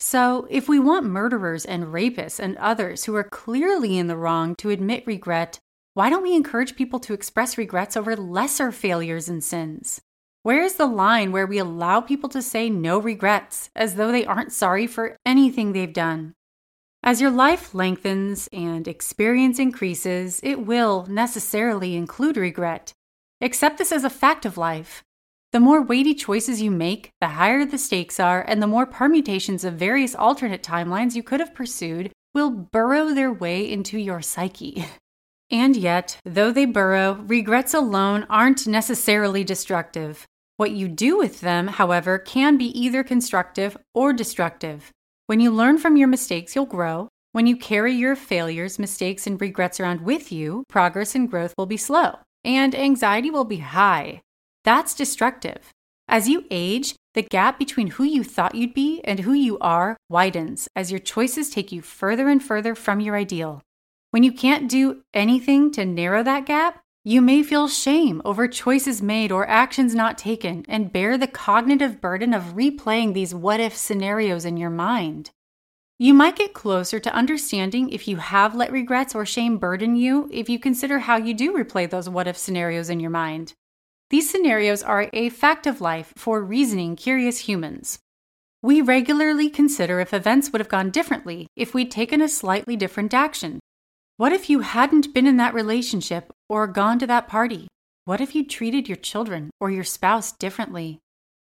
So, 0.00 0.48
if 0.50 0.68
we 0.68 0.80
want 0.80 1.06
murderers 1.06 1.64
and 1.64 1.84
rapists 1.84 2.40
and 2.40 2.56
others 2.56 3.04
who 3.04 3.14
are 3.14 3.24
clearly 3.24 3.96
in 3.96 4.08
the 4.08 4.16
wrong 4.16 4.56
to 4.56 4.70
admit 4.70 5.06
regret, 5.06 5.60
why 5.94 6.10
don't 6.10 6.24
we 6.24 6.34
encourage 6.34 6.74
people 6.74 6.98
to 7.00 7.14
express 7.14 7.56
regrets 7.56 7.96
over 7.96 8.16
lesser 8.16 8.72
failures 8.72 9.28
and 9.28 9.44
sins? 9.44 10.00
Where 10.42 10.62
is 10.62 10.74
the 10.74 10.86
line 10.86 11.30
where 11.30 11.46
we 11.46 11.58
allow 11.58 12.00
people 12.00 12.28
to 12.30 12.42
say 12.42 12.68
no 12.68 12.98
regrets 12.98 13.70
as 13.76 13.94
though 13.94 14.10
they 14.10 14.26
aren't 14.26 14.52
sorry 14.52 14.88
for 14.88 15.16
anything 15.24 15.72
they've 15.72 15.92
done? 15.92 16.34
As 17.02 17.20
your 17.20 17.30
life 17.30 17.74
lengthens 17.74 18.48
and 18.52 18.88
experience 18.88 19.58
increases, 19.58 20.40
it 20.42 20.66
will 20.66 21.06
necessarily 21.06 21.94
include 21.94 22.36
regret. 22.36 22.92
Accept 23.44 23.76
this 23.76 23.92
as 23.92 24.04
a 24.04 24.10
fact 24.10 24.46
of 24.46 24.56
life. 24.56 25.02
The 25.52 25.60
more 25.60 25.82
weighty 25.82 26.14
choices 26.14 26.62
you 26.62 26.70
make, 26.70 27.10
the 27.20 27.28
higher 27.28 27.66
the 27.66 27.76
stakes 27.76 28.18
are, 28.18 28.40
and 28.40 28.62
the 28.62 28.66
more 28.66 28.86
permutations 28.86 29.64
of 29.64 29.74
various 29.74 30.14
alternate 30.14 30.62
timelines 30.62 31.14
you 31.14 31.22
could 31.22 31.40
have 31.40 31.54
pursued 31.54 32.10
will 32.32 32.50
burrow 32.50 33.12
their 33.12 33.30
way 33.30 33.70
into 33.70 33.98
your 33.98 34.22
psyche. 34.22 34.86
And 35.50 35.76
yet, 35.76 36.16
though 36.24 36.50
they 36.50 36.64
burrow, 36.64 37.22
regrets 37.26 37.74
alone 37.74 38.26
aren't 38.30 38.66
necessarily 38.66 39.44
destructive. 39.44 40.26
What 40.56 40.70
you 40.70 40.88
do 40.88 41.18
with 41.18 41.42
them, 41.42 41.68
however, 41.68 42.18
can 42.18 42.56
be 42.56 42.76
either 42.76 43.04
constructive 43.04 43.76
or 43.92 44.14
destructive. 44.14 44.90
When 45.26 45.40
you 45.40 45.50
learn 45.50 45.76
from 45.76 45.98
your 45.98 46.08
mistakes, 46.08 46.56
you'll 46.56 46.64
grow. 46.64 47.08
When 47.32 47.46
you 47.46 47.58
carry 47.58 47.92
your 47.92 48.16
failures, 48.16 48.78
mistakes, 48.78 49.26
and 49.26 49.38
regrets 49.38 49.78
around 49.78 50.00
with 50.00 50.32
you, 50.32 50.64
progress 50.70 51.14
and 51.14 51.30
growth 51.30 51.52
will 51.58 51.66
be 51.66 51.76
slow, 51.76 52.18
and 52.44 52.74
anxiety 52.74 53.30
will 53.30 53.44
be 53.44 53.58
high. 53.58 54.20
That's 54.64 54.94
destructive. 54.94 55.72
As 56.08 56.28
you 56.28 56.44
age, 56.50 56.94
the 57.14 57.22
gap 57.22 57.58
between 57.58 57.88
who 57.88 58.04
you 58.04 58.24
thought 58.24 58.54
you'd 58.54 58.74
be 58.74 59.00
and 59.04 59.20
who 59.20 59.32
you 59.32 59.58
are 59.60 59.96
widens 60.08 60.68
as 60.74 60.90
your 60.90 61.00
choices 61.00 61.50
take 61.50 61.72
you 61.72 61.80
further 61.80 62.28
and 62.28 62.42
further 62.42 62.74
from 62.74 63.00
your 63.00 63.16
ideal. 63.16 63.62
When 64.10 64.22
you 64.22 64.32
can't 64.32 64.68
do 64.68 65.02
anything 65.12 65.70
to 65.72 65.84
narrow 65.84 66.22
that 66.22 66.46
gap, 66.46 66.82
you 67.04 67.20
may 67.20 67.42
feel 67.42 67.68
shame 67.68 68.22
over 68.24 68.48
choices 68.48 69.02
made 69.02 69.30
or 69.30 69.46
actions 69.46 69.94
not 69.94 70.16
taken 70.16 70.64
and 70.68 70.92
bear 70.92 71.18
the 71.18 71.26
cognitive 71.26 72.00
burden 72.00 72.32
of 72.32 72.54
replaying 72.54 73.12
these 73.12 73.34
what 73.34 73.60
if 73.60 73.76
scenarios 73.76 74.44
in 74.44 74.56
your 74.56 74.70
mind. 74.70 75.30
You 75.98 76.12
might 76.12 76.36
get 76.36 76.54
closer 76.54 76.98
to 76.98 77.14
understanding 77.14 77.90
if 77.90 78.08
you 78.08 78.16
have 78.16 78.54
let 78.54 78.72
regrets 78.72 79.14
or 79.14 79.24
shame 79.24 79.58
burden 79.58 79.94
you 79.94 80.28
if 80.32 80.48
you 80.48 80.58
consider 80.58 80.98
how 80.98 81.16
you 81.16 81.34
do 81.34 81.52
replay 81.52 81.88
those 81.88 82.08
what 82.08 82.26
if 82.26 82.36
scenarios 82.36 82.90
in 82.90 82.98
your 82.98 83.10
mind. 83.10 83.52
These 84.10 84.28
scenarios 84.28 84.82
are 84.82 85.08
a 85.12 85.28
fact 85.28 85.66
of 85.66 85.80
life 85.80 86.12
for 86.16 86.42
reasoning, 86.42 86.96
curious 86.96 87.38
humans. 87.38 87.98
We 88.60 88.80
regularly 88.80 89.48
consider 89.48 90.00
if 90.00 90.12
events 90.12 90.50
would 90.50 90.60
have 90.60 90.68
gone 90.68 90.90
differently 90.90 91.46
if 91.54 91.74
we'd 91.74 91.90
taken 91.90 92.20
a 92.20 92.28
slightly 92.28 92.76
different 92.76 93.14
action, 93.14 93.60
what 94.16 94.32
if 94.32 94.48
you 94.48 94.60
hadn't 94.60 95.12
been 95.12 95.26
in 95.26 95.38
that 95.38 95.54
relationship 95.54 96.32
or 96.48 96.68
gone 96.68 97.00
to 97.00 97.06
that 97.08 97.26
party? 97.26 97.66
What 98.04 98.20
if 98.20 98.34
you 98.34 98.46
treated 98.46 98.88
your 98.88 98.96
children 98.96 99.50
or 99.60 99.70
your 99.70 99.82
spouse 99.82 100.30
differently? 100.30 101.00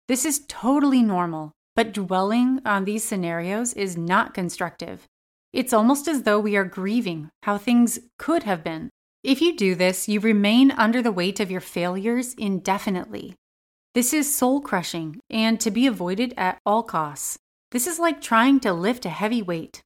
This 0.09 0.25
is 0.25 0.43
totally 0.47 1.01
normal, 1.01 1.53
but 1.77 1.93
dwelling 1.93 2.59
on 2.65 2.85
these 2.85 3.03
scenarios 3.03 3.71
is 3.73 3.95
not 3.95 4.33
constructive. 4.33 5.07
It's 5.53 5.71
almost 5.71 6.07
as 6.07 6.23
though 6.23 6.39
we 6.39 6.57
are 6.57 6.65
grieving 6.65 7.29
how 7.43 7.59
things 7.59 7.99
could 8.17 8.43
have 8.43 8.63
been. 8.63 8.89
If 9.23 9.41
you 9.41 9.55
do 9.55 9.75
this, 9.75 10.09
you 10.09 10.19
remain 10.19 10.71
under 10.71 11.03
the 11.03 11.11
weight 11.11 11.39
of 11.39 11.51
your 11.51 11.61
failures 11.61 12.33
indefinitely. 12.33 13.35
This 13.93 14.11
is 14.11 14.33
soul 14.35 14.59
crushing 14.59 15.19
and 15.29 15.59
to 15.59 15.69
be 15.69 15.85
avoided 15.85 16.33
at 16.35 16.57
all 16.65 16.81
costs. 16.81 17.37
This 17.71 17.85
is 17.85 17.99
like 17.99 18.21
trying 18.21 18.59
to 18.61 18.73
lift 18.73 19.05
a 19.05 19.09
heavy 19.09 19.43
weight. 19.43 19.81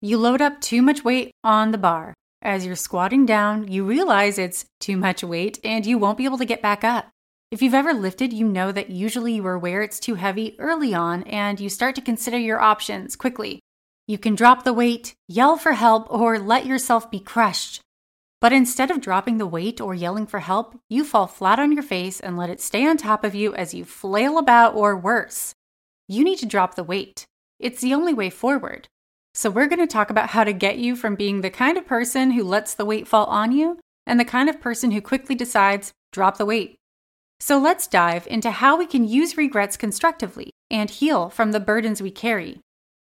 You 0.00 0.16
load 0.16 0.40
up 0.40 0.62
too 0.62 0.80
much 0.80 1.04
weight 1.04 1.32
on 1.44 1.70
the 1.70 1.78
bar. 1.78 2.14
As 2.40 2.64
you're 2.64 2.76
squatting 2.76 3.26
down, 3.26 3.70
you 3.70 3.84
realize 3.84 4.38
it's 4.38 4.64
too 4.80 4.96
much 4.96 5.22
weight 5.22 5.58
and 5.62 5.84
you 5.84 5.98
won't 5.98 6.16
be 6.16 6.24
able 6.24 6.38
to 6.38 6.46
get 6.46 6.62
back 6.62 6.82
up. 6.82 7.08
If 7.52 7.62
you've 7.62 7.74
ever 7.74 7.94
lifted, 7.94 8.32
you 8.32 8.44
know 8.48 8.72
that 8.72 8.90
usually 8.90 9.34
you 9.34 9.46
are 9.46 9.54
aware 9.54 9.80
it's 9.80 10.00
too 10.00 10.16
heavy 10.16 10.56
early 10.58 10.92
on 10.92 11.22
and 11.22 11.60
you 11.60 11.68
start 11.68 11.94
to 11.94 12.00
consider 12.00 12.36
your 12.36 12.60
options 12.60 13.14
quickly. 13.14 13.60
You 14.08 14.18
can 14.18 14.34
drop 14.34 14.64
the 14.64 14.72
weight, 14.72 15.14
yell 15.28 15.56
for 15.56 15.72
help, 15.72 16.10
or 16.10 16.40
let 16.40 16.66
yourself 16.66 17.08
be 17.08 17.20
crushed. 17.20 17.80
But 18.40 18.52
instead 18.52 18.90
of 18.90 19.00
dropping 19.00 19.38
the 19.38 19.46
weight 19.46 19.80
or 19.80 19.94
yelling 19.94 20.26
for 20.26 20.40
help, 20.40 20.76
you 20.90 21.04
fall 21.04 21.28
flat 21.28 21.60
on 21.60 21.70
your 21.70 21.84
face 21.84 22.18
and 22.18 22.36
let 22.36 22.50
it 22.50 22.60
stay 22.60 22.84
on 22.84 22.96
top 22.96 23.22
of 23.22 23.34
you 23.34 23.54
as 23.54 23.72
you 23.72 23.84
flail 23.84 24.38
about 24.38 24.74
or 24.74 24.96
worse. 24.96 25.54
You 26.08 26.24
need 26.24 26.38
to 26.40 26.46
drop 26.46 26.74
the 26.74 26.84
weight. 26.84 27.26
It's 27.60 27.80
the 27.80 27.94
only 27.94 28.12
way 28.12 28.28
forward. 28.28 28.88
So, 29.34 29.50
we're 29.50 29.68
going 29.68 29.80
to 29.80 29.86
talk 29.86 30.10
about 30.10 30.30
how 30.30 30.44
to 30.44 30.52
get 30.52 30.78
you 30.78 30.96
from 30.96 31.14
being 31.14 31.42
the 31.42 31.50
kind 31.50 31.78
of 31.78 31.86
person 31.86 32.32
who 32.32 32.42
lets 32.42 32.74
the 32.74 32.84
weight 32.84 33.06
fall 33.06 33.26
on 33.26 33.52
you 33.52 33.78
and 34.04 34.18
the 34.18 34.24
kind 34.24 34.48
of 34.48 34.60
person 34.60 34.90
who 34.90 35.00
quickly 35.00 35.34
decides, 35.34 35.92
drop 36.10 36.38
the 36.38 36.46
weight. 36.46 36.76
So, 37.38 37.58
let's 37.58 37.86
dive 37.86 38.26
into 38.26 38.50
how 38.50 38.76
we 38.76 38.86
can 38.86 39.06
use 39.06 39.36
regrets 39.36 39.76
constructively 39.76 40.50
and 40.70 40.88
heal 40.88 41.28
from 41.28 41.52
the 41.52 41.60
burdens 41.60 42.00
we 42.00 42.10
carry. 42.10 42.60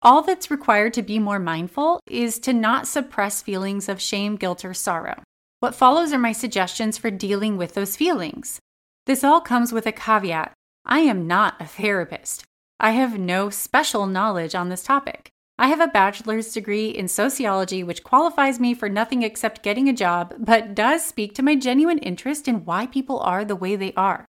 All 0.01 0.23
that's 0.23 0.51
required 0.51 0.95
to 0.95 1.03
be 1.03 1.19
more 1.19 1.39
mindful 1.39 2.01
is 2.07 2.39
to 2.41 2.53
not 2.53 2.89
suppress 2.89 3.43
feelings 3.43 3.89
of 3.89 4.01
shame, 4.01 4.37
guilt, 4.37 4.65
or 4.65 4.75
sorrow. 4.75 5.23
What 5.61 5.75
follows 5.75 6.13
are 6.13 6.19
my 6.19 6.33
suggestions 6.33 6.99
for 6.99 7.11
dealing 7.11 7.57
with 7.57 7.75
those 7.75 7.97
feelings. 7.97 8.59
This 9.07 9.23
all 9.23 9.41
comes 9.41 9.73
with 9.73 9.87
a 9.87 9.93
caveat 9.93 10.53
I 10.85 11.01
am 11.01 11.29
not 11.29 11.61
a 11.61 11.67
therapist. 11.67 12.45
I 12.81 12.91
have 12.91 13.19
no 13.19 13.51
special 13.51 14.07
knowledge 14.07 14.57
on 14.57 14.69
this 14.69 14.83
topic. 14.83 15.32
I 15.59 15.69
have 15.69 15.81
a 15.81 15.87
bachelor's 15.87 16.53
degree 16.53 16.89
in 16.89 17.09
sociology, 17.09 17.85
which 17.85 18.03
qualifies 18.03 18.59
me 18.59 18.75
for 18.75 18.89
nothing 18.89 19.23
except 19.23 19.63
getting 19.63 19.89
a 19.89 19.93
job, 19.93 20.35
but 20.39 20.75
does 20.75 21.05
speak 21.05 21.35
to 21.35 21.43
my 21.43 21.55
genuine 21.55 21.99
interest 21.99 22.49
in 22.49 22.65
why 22.65 22.87
people 22.87 23.21
are 23.21 23.45
the 23.45 23.57
way 23.57 23.77
they 23.77 23.93
are. 23.95 24.27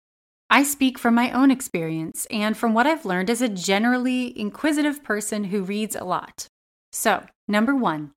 I 0.50 0.62
speak 0.62 0.98
from 0.98 1.14
my 1.14 1.30
own 1.30 1.50
experience 1.50 2.26
and 2.30 2.56
from 2.56 2.72
what 2.72 2.86
I've 2.86 3.04
learned 3.04 3.28
as 3.28 3.42
a 3.42 3.48
generally 3.48 4.38
inquisitive 4.38 5.04
person 5.04 5.44
who 5.44 5.62
reads 5.62 5.94
a 5.94 6.04
lot. 6.04 6.46
So, 6.92 7.26
number 7.46 7.74
one, 7.74 8.12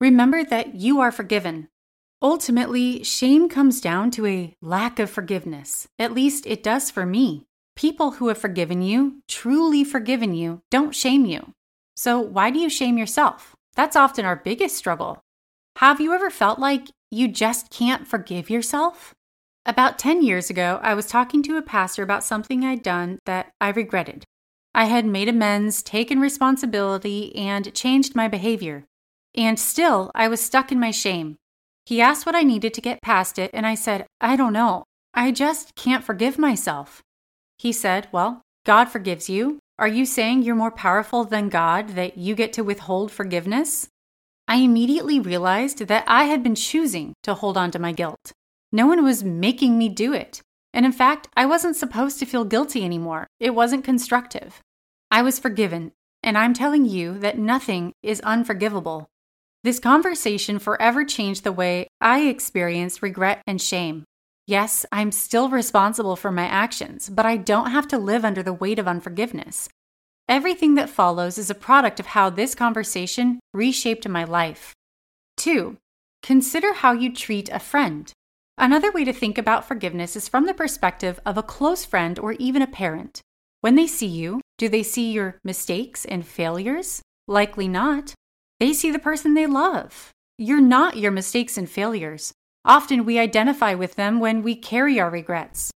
remember 0.00 0.42
that 0.42 0.74
you 0.74 1.00
are 1.00 1.12
forgiven. 1.12 1.68
Ultimately, 2.20 3.04
shame 3.04 3.48
comes 3.48 3.80
down 3.80 4.10
to 4.12 4.26
a 4.26 4.56
lack 4.60 4.98
of 4.98 5.08
forgiveness. 5.08 5.86
At 6.00 6.12
least 6.12 6.46
it 6.46 6.64
does 6.64 6.90
for 6.90 7.06
me. 7.06 7.46
People 7.76 8.12
who 8.12 8.26
have 8.26 8.38
forgiven 8.38 8.82
you, 8.82 9.22
truly 9.28 9.84
forgiven 9.84 10.34
you, 10.34 10.62
don't 10.72 10.96
shame 10.96 11.26
you. 11.26 11.52
So, 11.98 12.20
why 12.20 12.50
do 12.50 12.60
you 12.60 12.70
shame 12.70 12.96
yourself? 12.96 13.56
That's 13.74 13.96
often 13.96 14.24
our 14.24 14.36
biggest 14.36 14.76
struggle. 14.76 15.18
Have 15.78 16.00
you 16.00 16.12
ever 16.12 16.30
felt 16.30 16.60
like 16.60 16.86
you 17.10 17.26
just 17.26 17.70
can't 17.70 18.06
forgive 18.06 18.48
yourself? 18.48 19.16
About 19.66 19.98
10 19.98 20.22
years 20.22 20.48
ago, 20.48 20.78
I 20.80 20.94
was 20.94 21.06
talking 21.06 21.42
to 21.42 21.56
a 21.56 21.60
pastor 21.60 22.04
about 22.04 22.22
something 22.22 22.64
I'd 22.64 22.84
done 22.84 23.18
that 23.26 23.50
I 23.60 23.70
regretted. 23.70 24.22
I 24.76 24.84
had 24.84 25.06
made 25.06 25.28
amends, 25.28 25.82
taken 25.82 26.20
responsibility, 26.20 27.34
and 27.34 27.74
changed 27.74 28.14
my 28.14 28.28
behavior. 28.28 28.84
And 29.36 29.58
still, 29.58 30.12
I 30.14 30.28
was 30.28 30.40
stuck 30.40 30.70
in 30.70 30.78
my 30.78 30.92
shame. 30.92 31.34
He 31.84 32.00
asked 32.00 32.26
what 32.26 32.36
I 32.36 32.44
needed 32.44 32.74
to 32.74 32.80
get 32.80 33.02
past 33.02 33.40
it, 33.40 33.50
and 33.52 33.66
I 33.66 33.74
said, 33.74 34.06
I 34.20 34.36
don't 34.36 34.52
know. 34.52 34.84
I 35.14 35.32
just 35.32 35.74
can't 35.74 36.04
forgive 36.04 36.38
myself. 36.38 37.02
He 37.58 37.72
said, 37.72 38.06
Well, 38.12 38.42
God 38.64 38.84
forgives 38.84 39.28
you, 39.28 39.58
are 39.78 39.86
you 39.88 40.06
saying 40.06 40.42
you're 40.42 40.56
more 40.56 40.72
powerful 40.72 41.22
than 41.22 41.48
God, 41.48 41.90
that 41.90 42.18
you 42.18 42.34
get 42.34 42.52
to 42.54 42.64
withhold 42.64 43.12
forgiveness? 43.12 43.88
I 44.48 44.56
immediately 44.56 45.20
realized 45.20 45.86
that 45.86 46.04
I 46.08 46.24
had 46.24 46.42
been 46.42 46.56
choosing 46.56 47.14
to 47.22 47.34
hold 47.34 47.56
on 47.56 47.70
to 47.70 47.78
my 47.78 47.92
guilt. 47.92 48.32
No 48.72 48.86
one 48.88 49.04
was 49.04 49.22
making 49.22 49.78
me 49.78 49.88
do 49.88 50.12
it. 50.12 50.42
And 50.74 50.84
in 50.84 50.92
fact, 50.92 51.28
I 51.36 51.46
wasn't 51.46 51.76
supposed 51.76 52.18
to 52.18 52.26
feel 52.26 52.44
guilty 52.44 52.84
anymore. 52.84 53.28
It 53.38 53.54
wasn't 53.54 53.84
constructive. 53.84 54.60
I 55.10 55.22
was 55.22 55.38
forgiven, 55.38 55.92
and 56.24 56.36
I'm 56.36 56.54
telling 56.54 56.84
you 56.84 57.18
that 57.20 57.38
nothing 57.38 57.92
is 58.02 58.20
unforgivable. 58.22 59.06
This 59.62 59.78
conversation 59.78 60.58
forever 60.58 61.04
changed 61.04 61.44
the 61.44 61.52
way 61.52 61.88
I 62.00 62.22
experienced 62.22 63.00
regret 63.00 63.42
and 63.46 63.62
shame. 63.62 64.04
Yes, 64.48 64.86
I'm 64.90 65.12
still 65.12 65.50
responsible 65.50 66.16
for 66.16 66.32
my 66.32 66.46
actions, 66.46 67.10
but 67.10 67.26
I 67.26 67.36
don't 67.36 67.70
have 67.70 67.86
to 67.88 67.98
live 67.98 68.24
under 68.24 68.42
the 68.42 68.54
weight 68.54 68.78
of 68.78 68.88
unforgiveness. 68.88 69.68
Everything 70.26 70.74
that 70.74 70.88
follows 70.88 71.36
is 71.36 71.50
a 71.50 71.54
product 71.54 72.00
of 72.00 72.06
how 72.06 72.30
this 72.30 72.54
conversation 72.54 73.40
reshaped 73.52 74.08
my 74.08 74.24
life. 74.24 74.72
2. 75.36 75.76
Consider 76.22 76.72
how 76.72 76.92
you 76.92 77.12
treat 77.12 77.50
a 77.50 77.58
friend. 77.58 78.10
Another 78.56 78.90
way 78.90 79.04
to 79.04 79.12
think 79.12 79.36
about 79.36 79.68
forgiveness 79.68 80.16
is 80.16 80.28
from 80.28 80.46
the 80.46 80.54
perspective 80.54 81.20
of 81.26 81.36
a 81.36 81.42
close 81.42 81.84
friend 81.84 82.18
or 82.18 82.32
even 82.32 82.62
a 82.62 82.66
parent. 82.66 83.20
When 83.60 83.74
they 83.74 83.86
see 83.86 84.06
you, 84.06 84.40
do 84.56 84.70
they 84.70 84.82
see 84.82 85.12
your 85.12 85.38
mistakes 85.44 86.06
and 86.06 86.26
failures? 86.26 87.02
Likely 87.26 87.68
not. 87.68 88.14
They 88.60 88.72
see 88.72 88.90
the 88.90 88.98
person 88.98 89.34
they 89.34 89.46
love. 89.46 90.10
You're 90.38 90.62
not 90.62 90.96
your 90.96 91.12
mistakes 91.12 91.58
and 91.58 91.68
failures. 91.68 92.32
Often 92.68 93.06
we 93.06 93.18
identify 93.18 93.72
with 93.72 93.94
them 93.94 94.20
when 94.20 94.42
we 94.42 94.54
carry 94.54 95.00
our 95.00 95.08
regrets. 95.08 95.70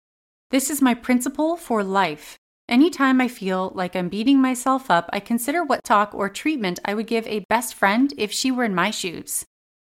This 0.50 0.70
is 0.70 0.82
my 0.82 0.94
principle 0.94 1.56
for 1.56 1.86
life. 1.86 2.36
Anytime 2.68 3.22
I 3.22 3.30
feel 3.30 3.72
like 3.74 3.96
I'm 3.96 4.10
beating 4.10 4.42
myself 4.42 4.92
up, 4.92 5.10
I 5.14 5.22
consider 5.22 5.64
what 5.64 5.86
talk 5.86 6.14
or 6.14 6.28
treatment 6.28 6.82
I 6.84 6.94
would 6.94 7.08
give 7.08 7.26
a 7.28 7.46
best 7.48 7.76
friend 7.76 8.14
if 8.18 8.34
she 8.34 8.52
were 8.52 8.66
in 8.66 8.76
my 8.76 8.92
shoes. 8.92 9.46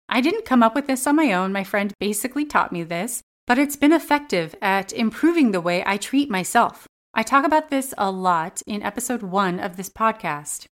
I 0.10 0.22
didn't 0.22 0.46
come 0.46 0.64
up 0.64 0.74
with 0.74 0.88
this 0.88 1.06
on 1.06 1.16
my 1.16 1.32
own, 1.34 1.52
my 1.52 1.64
friend 1.64 1.94
basically 2.00 2.46
taught 2.46 2.72
me 2.72 2.82
this, 2.82 3.22
but 3.46 3.60
it's 3.60 3.76
been 3.76 3.94
effective 3.94 4.56
at 4.60 4.92
improving 4.92 5.52
the 5.52 5.62
way 5.62 5.84
I 5.86 5.98
treat 5.98 6.32
myself. 6.32 6.88
I 7.14 7.22
talk 7.22 7.46
about 7.46 7.70
this 7.70 7.94
a 7.96 8.10
lot 8.10 8.64
in 8.66 8.82
episode 8.82 9.22
one 9.22 9.60
of 9.60 9.78
this 9.78 9.90
podcast. 9.92 10.66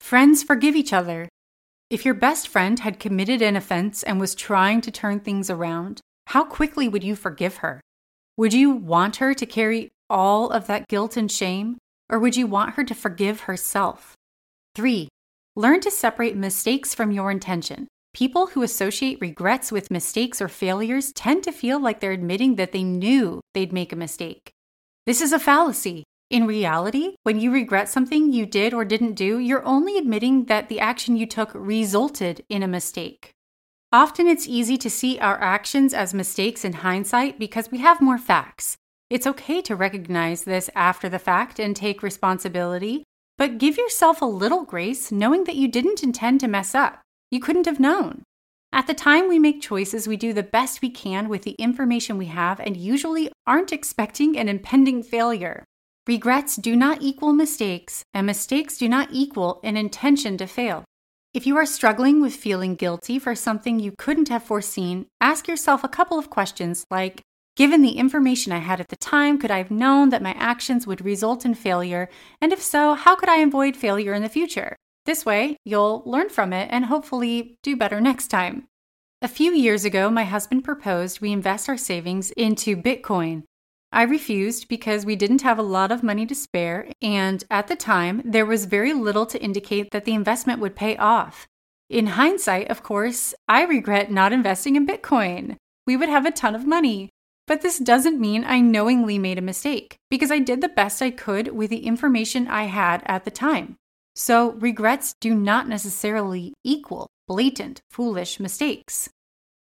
Friends 0.00 0.42
forgive 0.42 0.74
each 0.74 0.94
other. 0.94 1.28
If 1.88 2.04
your 2.04 2.14
best 2.14 2.48
friend 2.48 2.80
had 2.80 2.98
committed 2.98 3.40
an 3.40 3.54
offense 3.54 4.02
and 4.02 4.18
was 4.18 4.34
trying 4.34 4.80
to 4.80 4.90
turn 4.90 5.20
things 5.20 5.48
around, 5.48 6.00
how 6.26 6.42
quickly 6.42 6.88
would 6.88 7.04
you 7.04 7.14
forgive 7.14 7.58
her? 7.58 7.80
Would 8.36 8.52
you 8.52 8.72
want 8.72 9.16
her 9.16 9.34
to 9.34 9.46
carry 9.46 9.90
all 10.10 10.50
of 10.50 10.66
that 10.66 10.88
guilt 10.88 11.16
and 11.16 11.30
shame, 11.30 11.78
or 12.10 12.18
would 12.18 12.36
you 12.36 12.48
want 12.48 12.74
her 12.74 12.82
to 12.82 12.94
forgive 12.94 13.42
herself? 13.42 14.16
3. 14.74 15.06
Learn 15.54 15.80
to 15.80 15.92
separate 15.92 16.36
mistakes 16.36 16.92
from 16.92 17.12
your 17.12 17.30
intention. 17.30 17.86
People 18.12 18.48
who 18.48 18.62
associate 18.62 19.20
regrets 19.20 19.70
with 19.70 19.90
mistakes 19.90 20.42
or 20.42 20.48
failures 20.48 21.12
tend 21.12 21.44
to 21.44 21.52
feel 21.52 21.78
like 21.78 22.00
they're 22.00 22.10
admitting 22.10 22.56
that 22.56 22.72
they 22.72 22.82
knew 22.82 23.40
they'd 23.54 23.72
make 23.72 23.92
a 23.92 23.96
mistake. 23.96 24.50
This 25.06 25.20
is 25.20 25.32
a 25.32 25.38
fallacy. 25.38 26.02
In 26.28 26.48
reality, 26.48 27.14
when 27.22 27.38
you 27.38 27.52
regret 27.52 27.88
something 27.88 28.32
you 28.32 28.46
did 28.46 28.74
or 28.74 28.84
didn't 28.84 29.14
do, 29.14 29.38
you're 29.38 29.64
only 29.64 29.96
admitting 29.96 30.46
that 30.46 30.68
the 30.68 30.80
action 30.80 31.16
you 31.16 31.24
took 31.24 31.52
resulted 31.54 32.44
in 32.48 32.64
a 32.64 32.68
mistake. 32.68 33.30
Often 33.92 34.26
it's 34.26 34.48
easy 34.48 34.76
to 34.78 34.90
see 34.90 35.20
our 35.20 35.40
actions 35.40 35.94
as 35.94 36.12
mistakes 36.12 36.64
in 36.64 36.72
hindsight 36.72 37.38
because 37.38 37.70
we 37.70 37.78
have 37.78 38.00
more 38.00 38.18
facts. 38.18 38.76
It's 39.08 39.26
okay 39.28 39.62
to 39.62 39.76
recognize 39.76 40.42
this 40.42 40.68
after 40.74 41.08
the 41.08 41.20
fact 41.20 41.60
and 41.60 41.76
take 41.76 42.02
responsibility, 42.02 43.04
but 43.38 43.58
give 43.58 43.78
yourself 43.78 44.20
a 44.20 44.24
little 44.24 44.64
grace 44.64 45.12
knowing 45.12 45.44
that 45.44 45.54
you 45.54 45.68
didn't 45.68 46.02
intend 46.02 46.40
to 46.40 46.48
mess 46.48 46.74
up. 46.74 47.02
You 47.30 47.38
couldn't 47.38 47.66
have 47.66 47.78
known. 47.78 48.24
At 48.72 48.88
the 48.88 48.94
time 48.94 49.28
we 49.28 49.38
make 49.38 49.62
choices, 49.62 50.08
we 50.08 50.16
do 50.16 50.32
the 50.32 50.42
best 50.42 50.82
we 50.82 50.90
can 50.90 51.28
with 51.28 51.42
the 51.42 51.52
information 51.52 52.18
we 52.18 52.26
have 52.26 52.58
and 52.58 52.76
usually 52.76 53.30
aren't 53.46 53.72
expecting 53.72 54.36
an 54.36 54.48
impending 54.48 55.04
failure. 55.04 55.62
Regrets 56.06 56.54
do 56.54 56.76
not 56.76 57.02
equal 57.02 57.32
mistakes, 57.32 58.04
and 58.14 58.26
mistakes 58.26 58.78
do 58.78 58.88
not 58.88 59.08
equal 59.10 59.58
an 59.64 59.76
intention 59.76 60.36
to 60.38 60.46
fail. 60.46 60.84
If 61.34 61.46
you 61.46 61.56
are 61.56 61.66
struggling 61.66 62.22
with 62.22 62.34
feeling 62.36 62.76
guilty 62.76 63.18
for 63.18 63.34
something 63.34 63.80
you 63.80 63.92
couldn't 63.98 64.28
have 64.28 64.44
foreseen, 64.44 65.06
ask 65.20 65.48
yourself 65.48 65.82
a 65.82 65.88
couple 65.88 66.18
of 66.18 66.30
questions 66.30 66.84
like 66.90 67.22
Given 67.56 67.80
the 67.80 67.98
information 67.98 68.52
I 68.52 68.58
had 68.58 68.80
at 68.80 68.88
the 68.88 68.96
time, 68.96 69.38
could 69.38 69.50
I 69.50 69.56
have 69.58 69.70
known 69.70 70.10
that 70.10 70.22
my 70.22 70.32
actions 70.32 70.86
would 70.86 71.02
result 71.02 71.46
in 71.46 71.54
failure? 71.54 72.10
And 72.40 72.52
if 72.52 72.62
so, 72.62 72.92
how 72.92 73.16
could 73.16 73.30
I 73.30 73.36
avoid 73.38 73.76
failure 73.76 74.12
in 74.12 74.22
the 74.22 74.28
future? 74.28 74.76
This 75.06 75.24
way, 75.24 75.56
you'll 75.64 76.02
learn 76.04 76.28
from 76.28 76.52
it 76.52 76.68
and 76.70 76.84
hopefully 76.84 77.56
do 77.62 77.74
better 77.74 77.98
next 77.98 78.28
time. 78.28 78.66
A 79.22 79.28
few 79.28 79.52
years 79.52 79.86
ago, 79.86 80.10
my 80.10 80.24
husband 80.24 80.64
proposed 80.64 81.20
we 81.20 81.32
invest 81.32 81.70
our 81.70 81.78
savings 81.78 82.30
into 82.32 82.76
Bitcoin. 82.76 83.44
I 83.92 84.02
refused 84.02 84.68
because 84.68 85.06
we 85.06 85.16
didn't 85.16 85.42
have 85.42 85.58
a 85.58 85.62
lot 85.62 85.92
of 85.92 86.02
money 86.02 86.26
to 86.26 86.34
spare, 86.34 86.88
and 87.00 87.42
at 87.50 87.68
the 87.68 87.76
time, 87.76 88.22
there 88.24 88.46
was 88.46 88.64
very 88.64 88.92
little 88.92 89.26
to 89.26 89.42
indicate 89.42 89.90
that 89.92 90.04
the 90.04 90.14
investment 90.14 90.60
would 90.60 90.76
pay 90.76 90.96
off. 90.96 91.46
In 91.88 92.08
hindsight, 92.08 92.68
of 92.68 92.82
course, 92.82 93.34
I 93.48 93.62
regret 93.62 94.10
not 94.10 94.32
investing 94.32 94.76
in 94.76 94.86
Bitcoin. 94.86 95.56
We 95.86 95.96
would 95.96 96.08
have 96.08 96.26
a 96.26 96.32
ton 96.32 96.54
of 96.54 96.66
money. 96.66 97.10
But 97.46 97.62
this 97.62 97.78
doesn't 97.78 98.20
mean 98.20 98.44
I 98.44 98.58
knowingly 98.58 99.20
made 99.20 99.38
a 99.38 99.42
mistake, 99.42 99.96
because 100.10 100.32
I 100.32 100.40
did 100.40 100.60
the 100.60 100.68
best 100.68 101.00
I 101.00 101.12
could 101.12 101.48
with 101.48 101.70
the 101.70 101.86
information 101.86 102.48
I 102.48 102.64
had 102.64 103.04
at 103.06 103.24
the 103.24 103.30
time. 103.30 103.76
So, 104.16 104.52
regrets 104.52 105.14
do 105.20 105.32
not 105.32 105.68
necessarily 105.68 106.54
equal 106.64 107.06
blatant, 107.28 107.82
foolish 107.90 108.40
mistakes. 108.40 109.08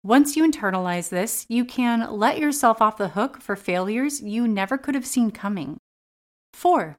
Once 0.05 0.35
you 0.37 0.43
internalize 0.47 1.09
this, 1.09 1.47
you 1.49 1.65
can 1.65 2.07
let 2.11 2.37
yourself 2.37 2.79
off 2.79 2.95
the 2.95 3.07
hook 3.07 3.41
for 3.41 3.55
failures 3.55 4.21
you 4.21 4.47
never 4.47 4.77
could 4.77 4.93
have 4.93 5.03
seen 5.03 5.31
coming. 5.31 5.77
4. 6.53 6.95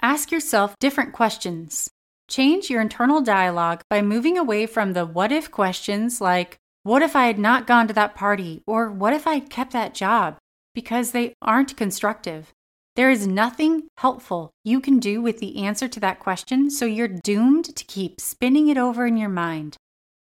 Ask 0.00 0.32
yourself 0.32 0.74
different 0.80 1.12
questions. 1.12 1.90
Change 2.30 2.70
your 2.70 2.80
internal 2.80 3.20
dialogue 3.20 3.82
by 3.90 4.00
moving 4.00 4.38
away 4.38 4.64
from 4.64 4.94
the 4.94 5.04
what 5.04 5.30
if 5.30 5.50
questions 5.50 6.22
like, 6.22 6.56
What 6.84 7.02
if 7.02 7.14
I 7.14 7.26
had 7.26 7.38
not 7.38 7.66
gone 7.66 7.86
to 7.88 7.92
that 7.92 8.14
party? 8.14 8.62
or 8.66 8.90
What 8.90 9.12
if 9.12 9.26
I 9.26 9.34
had 9.34 9.50
kept 9.50 9.72
that 9.72 9.92
job? 9.92 10.38
because 10.74 11.10
they 11.10 11.34
aren't 11.42 11.76
constructive. 11.76 12.50
There 12.96 13.10
is 13.10 13.26
nothing 13.26 13.88
helpful 13.98 14.52
you 14.64 14.80
can 14.80 15.00
do 15.00 15.20
with 15.20 15.38
the 15.38 15.58
answer 15.66 15.86
to 15.86 16.00
that 16.00 16.18
question, 16.18 16.70
so 16.70 16.86
you're 16.86 17.08
doomed 17.08 17.76
to 17.76 17.84
keep 17.84 18.22
spinning 18.22 18.68
it 18.68 18.78
over 18.78 19.04
in 19.04 19.18
your 19.18 19.28
mind. 19.28 19.76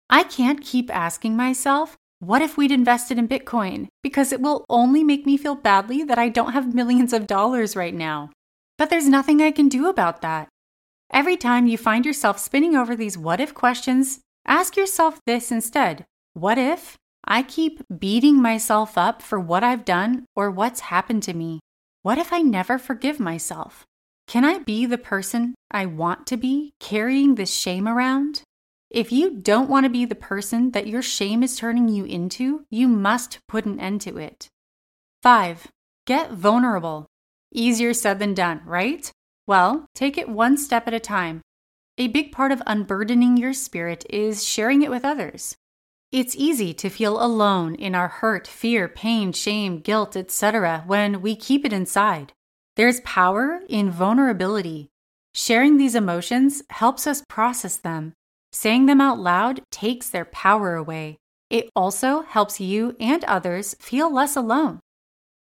I 0.10 0.24
can't 0.24 0.62
keep 0.62 0.94
asking 0.94 1.38
myself, 1.38 1.96
what 2.20 2.42
if 2.42 2.58
we'd 2.58 2.72
invested 2.72 3.18
in 3.18 3.28
Bitcoin? 3.28 3.88
Because 4.04 4.34
it 4.34 4.42
will 4.42 4.66
only 4.68 5.04
make 5.04 5.26
me 5.26 5.38
feel 5.38 5.56
badly 5.56 6.04
that 6.04 6.18
I 6.18 6.30
don't 6.30 6.54
have 6.54 6.74
millions 6.74 7.14
of 7.14 7.28
dollars 7.28 7.76
right 7.76 7.94
now. 7.94 8.32
But 8.78 8.90
there's 8.90 9.08
nothing 9.08 9.42
I 9.42 9.52
can 9.52 9.70
do 9.70 9.88
about 9.88 10.22
that. 10.22 10.50
Every 11.12 11.38
time 11.38 11.68
you 11.68 11.78
find 11.78 12.06
yourself 12.06 12.40
spinning 12.40 12.76
over 12.76 12.96
these 12.96 13.18
what 13.18 13.40
if 13.40 13.54
questions, 13.54 14.20
ask 14.46 14.76
yourself 14.76 15.20
this 15.26 15.52
instead 15.52 16.06
What 16.34 16.58
if 16.58 16.98
I 17.26 17.44
keep 17.44 17.82
beating 18.00 18.42
myself 18.42 18.98
up 18.98 19.22
for 19.22 19.40
what 19.40 19.64
I've 19.64 19.86
done 19.86 20.26
or 20.36 20.50
what's 20.50 20.82
happened 20.82 21.24
to 21.24 21.34
me? 21.34 21.60
What 22.02 22.18
if 22.18 22.34
I 22.34 22.42
never 22.42 22.78
forgive 22.78 23.20
myself? 23.20 23.86
Can 24.28 24.44
I 24.46 24.60
be 24.60 24.86
the 24.86 24.98
person 24.98 25.56
I 25.72 25.86
want 25.86 26.28
to 26.28 26.38
be 26.38 26.72
carrying 26.80 27.36
this 27.36 27.54
shame 27.54 27.88
around? 27.88 28.42
If 28.90 29.12
you 29.12 29.30
don't 29.32 29.70
want 29.70 29.84
to 29.84 29.90
be 29.90 30.06
the 30.06 30.16
person 30.16 30.72
that 30.72 30.88
your 30.88 31.04
shame 31.04 31.44
is 31.44 31.58
turning 31.58 31.90
you 31.90 32.06
into, 32.06 32.66
you 32.72 32.88
must 32.88 33.40
put 33.48 33.66
an 33.66 33.80
end 33.80 34.02
to 34.02 34.18
it. 34.18 34.50
5. 35.22 35.68
Get 36.08 36.32
vulnerable. 36.32 37.06
Easier 37.54 37.94
said 37.94 38.18
than 38.18 38.34
done, 38.34 38.62
right? 38.66 39.12
Well, 39.46 39.86
take 39.94 40.18
it 40.18 40.28
one 40.28 40.58
step 40.58 40.88
at 40.88 40.94
a 40.94 41.00
time. 41.00 41.42
A 42.00 42.08
big 42.08 42.32
part 42.32 42.52
of 42.52 42.64
unburdening 42.66 43.38
your 43.38 43.54
spirit 43.54 44.06
is 44.10 44.44
sharing 44.44 44.82
it 44.82 44.90
with 44.90 45.06
others. 45.06 45.56
It's 46.12 46.36
easy 46.36 46.74
to 46.74 46.90
feel 46.90 47.22
alone 47.22 47.76
in 47.76 47.94
our 47.94 48.08
hurt, 48.08 48.48
fear, 48.48 48.88
pain, 48.88 49.34
shame, 49.34 49.82
guilt, 49.82 50.16
etc. 50.16 50.84
when 50.88 51.22
we 51.22 51.36
keep 51.36 51.64
it 51.64 51.74
inside. 51.74 52.34
There's 52.76 53.02
power 53.02 53.60
in 53.70 53.92
vulnerability. 53.92 54.90
Sharing 55.36 55.78
these 55.78 55.94
emotions 55.94 56.64
helps 56.72 57.06
us 57.06 57.24
process 57.30 57.78
them. 57.78 58.14
Saying 58.52 58.88
them 58.88 59.00
out 59.00 59.20
loud 59.20 59.62
takes 59.72 60.10
their 60.10 60.26
power 60.26 60.76
away. 60.76 61.18
It 61.50 61.70
also 61.76 62.22
helps 62.22 62.60
you 62.60 62.96
and 63.00 63.24
others 63.26 63.76
feel 63.80 64.12
less 64.12 64.36
alone. 64.36 64.80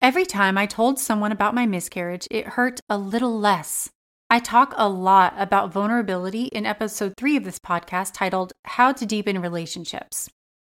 Every 0.01 0.25
time 0.25 0.57
I 0.57 0.65
told 0.65 0.99
someone 0.99 1.31
about 1.31 1.53
my 1.53 1.65
miscarriage, 1.65 2.27
it 2.31 2.47
hurt 2.47 2.79
a 2.87 2.97
little 2.97 3.37
less. 3.37 3.89
I 4.29 4.39
talk 4.39 4.73
a 4.77 4.87
lot 4.87 5.33
about 5.37 5.73
vulnerability 5.73 6.45
in 6.45 6.65
episode 6.65 7.15
3 7.17 7.37
of 7.37 7.43
this 7.43 7.59
podcast 7.59 8.13
titled 8.13 8.53
How 8.65 8.91
to 8.93 9.05
Deepen 9.05 9.41
Relationships. 9.41 10.29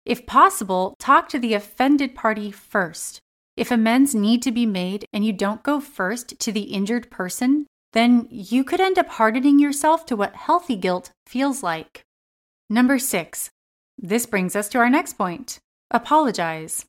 If 0.06 0.26
possible, 0.26 0.96
talk 1.00 1.30
to 1.30 1.40
the 1.40 1.54
offended 1.54 2.16
party 2.16 2.52
first. 2.52 3.20
If 3.56 3.70
amends 3.72 4.16
need 4.16 4.42
to 4.42 4.52
be 4.52 4.66
made 4.66 5.06
and 5.14 5.24
you 5.24 5.32
don't 5.32 5.64
go 5.64 5.80
first 5.80 6.40
to 6.40 6.52
the 6.52 6.64
injured 6.64 7.12
person, 7.12 7.68
then 7.94 8.28
you 8.30 8.64
could 8.64 8.82
end 8.82 8.98
up 8.98 9.08
hardening 9.08 9.60
yourself 9.60 10.06
to 10.08 10.16
what 10.16 10.36
healthy 10.36 10.76
guilt 10.76 11.12
feels 11.28 11.62
like. 11.62 12.02
Number 12.70 13.00
six. 13.00 13.50
This 13.98 14.26
brings 14.26 14.56
us 14.56 14.70
to 14.70 14.80
our 14.80 14.90
next 14.90 15.14
point 15.14 15.60
apologize. 15.92 16.86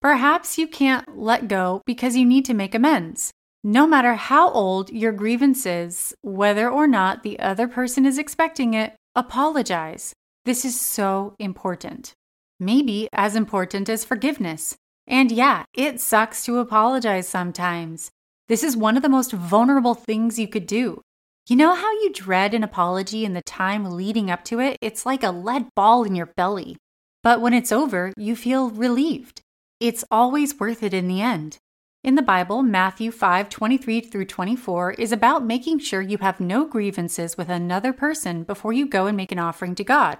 Perhaps 0.00 0.58
you 0.58 0.66
can't 0.66 1.16
let 1.16 1.48
go 1.48 1.80
because 1.86 2.16
you 2.16 2.24
need 2.24 2.44
to 2.44 2.54
make 2.54 2.74
amends. 2.74 3.30
No 3.62 3.86
matter 3.86 4.14
how 4.14 4.50
old 4.50 4.90
your 4.90 5.12
grievance 5.12 5.64
is, 5.64 6.14
whether 6.22 6.68
or 6.68 6.86
not 6.86 7.22
the 7.22 7.38
other 7.38 7.68
person 7.68 8.04
is 8.04 8.18
expecting 8.18 8.74
it, 8.74 8.96
apologize. 9.14 10.12
This 10.44 10.64
is 10.64 10.80
so 10.80 11.34
important 11.38 12.14
maybe 12.60 13.08
as 13.12 13.36
important 13.36 13.88
as 13.88 14.04
forgiveness. 14.04 14.76
And 15.06 15.30
yeah, 15.30 15.64
it 15.74 16.00
sucks 16.00 16.44
to 16.44 16.58
apologize 16.58 17.28
sometimes. 17.28 18.10
This 18.48 18.64
is 18.64 18.76
one 18.76 18.96
of 18.96 19.02
the 19.02 19.08
most 19.08 19.32
vulnerable 19.32 19.94
things 19.94 20.38
you 20.38 20.48
could 20.48 20.66
do. 20.66 21.02
You 21.48 21.56
know 21.56 21.74
how 21.74 21.90
you 21.92 22.12
dread 22.12 22.52
an 22.52 22.62
apology 22.62 23.24
in 23.24 23.32
the 23.32 23.40
time 23.40 23.96
leading 23.96 24.30
up 24.30 24.44
to 24.44 24.60
it? 24.60 24.76
It's 24.82 25.06
like 25.06 25.22
a 25.22 25.30
lead 25.30 25.74
ball 25.74 26.04
in 26.04 26.14
your 26.14 26.26
belly. 26.26 26.76
But 27.22 27.40
when 27.40 27.54
it's 27.54 27.72
over, 27.72 28.12
you 28.18 28.36
feel 28.36 28.68
relieved. 28.68 29.40
It's 29.80 30.04
always 30.10 30.60
worth 30.60 30.82
it 30.82 30.92
in 30.92 31.08
the 31.08 31.22
end. 31.22 31.56
In 32.04 32.16
the 32.16 32.20
Bible, 32.22 32.62
Matthew 32.62 33.10
5 33.10 33.48
23 33.48 34.02
through 34.02 34.26
24 34.26 34.92
is 34.92 35.10
about 35.10 35.42
making 35.42 35.78
sure 35.78 36.02
you 36.02 36.18
have 36.18 36.38
no 36.38 36.66
grievances 36.66 37.38
with 37.38 37.48
another 37.48 37.94
person 37.94 38.42
before 38.42 38.74
you 38.74 38.86
go 38.86 39.06
and 39.06 39.16
make 39.16 39.32
an 39.32 39.38
offering 39.38 39.74
to 39.76 39.84
God. 39.84 40.18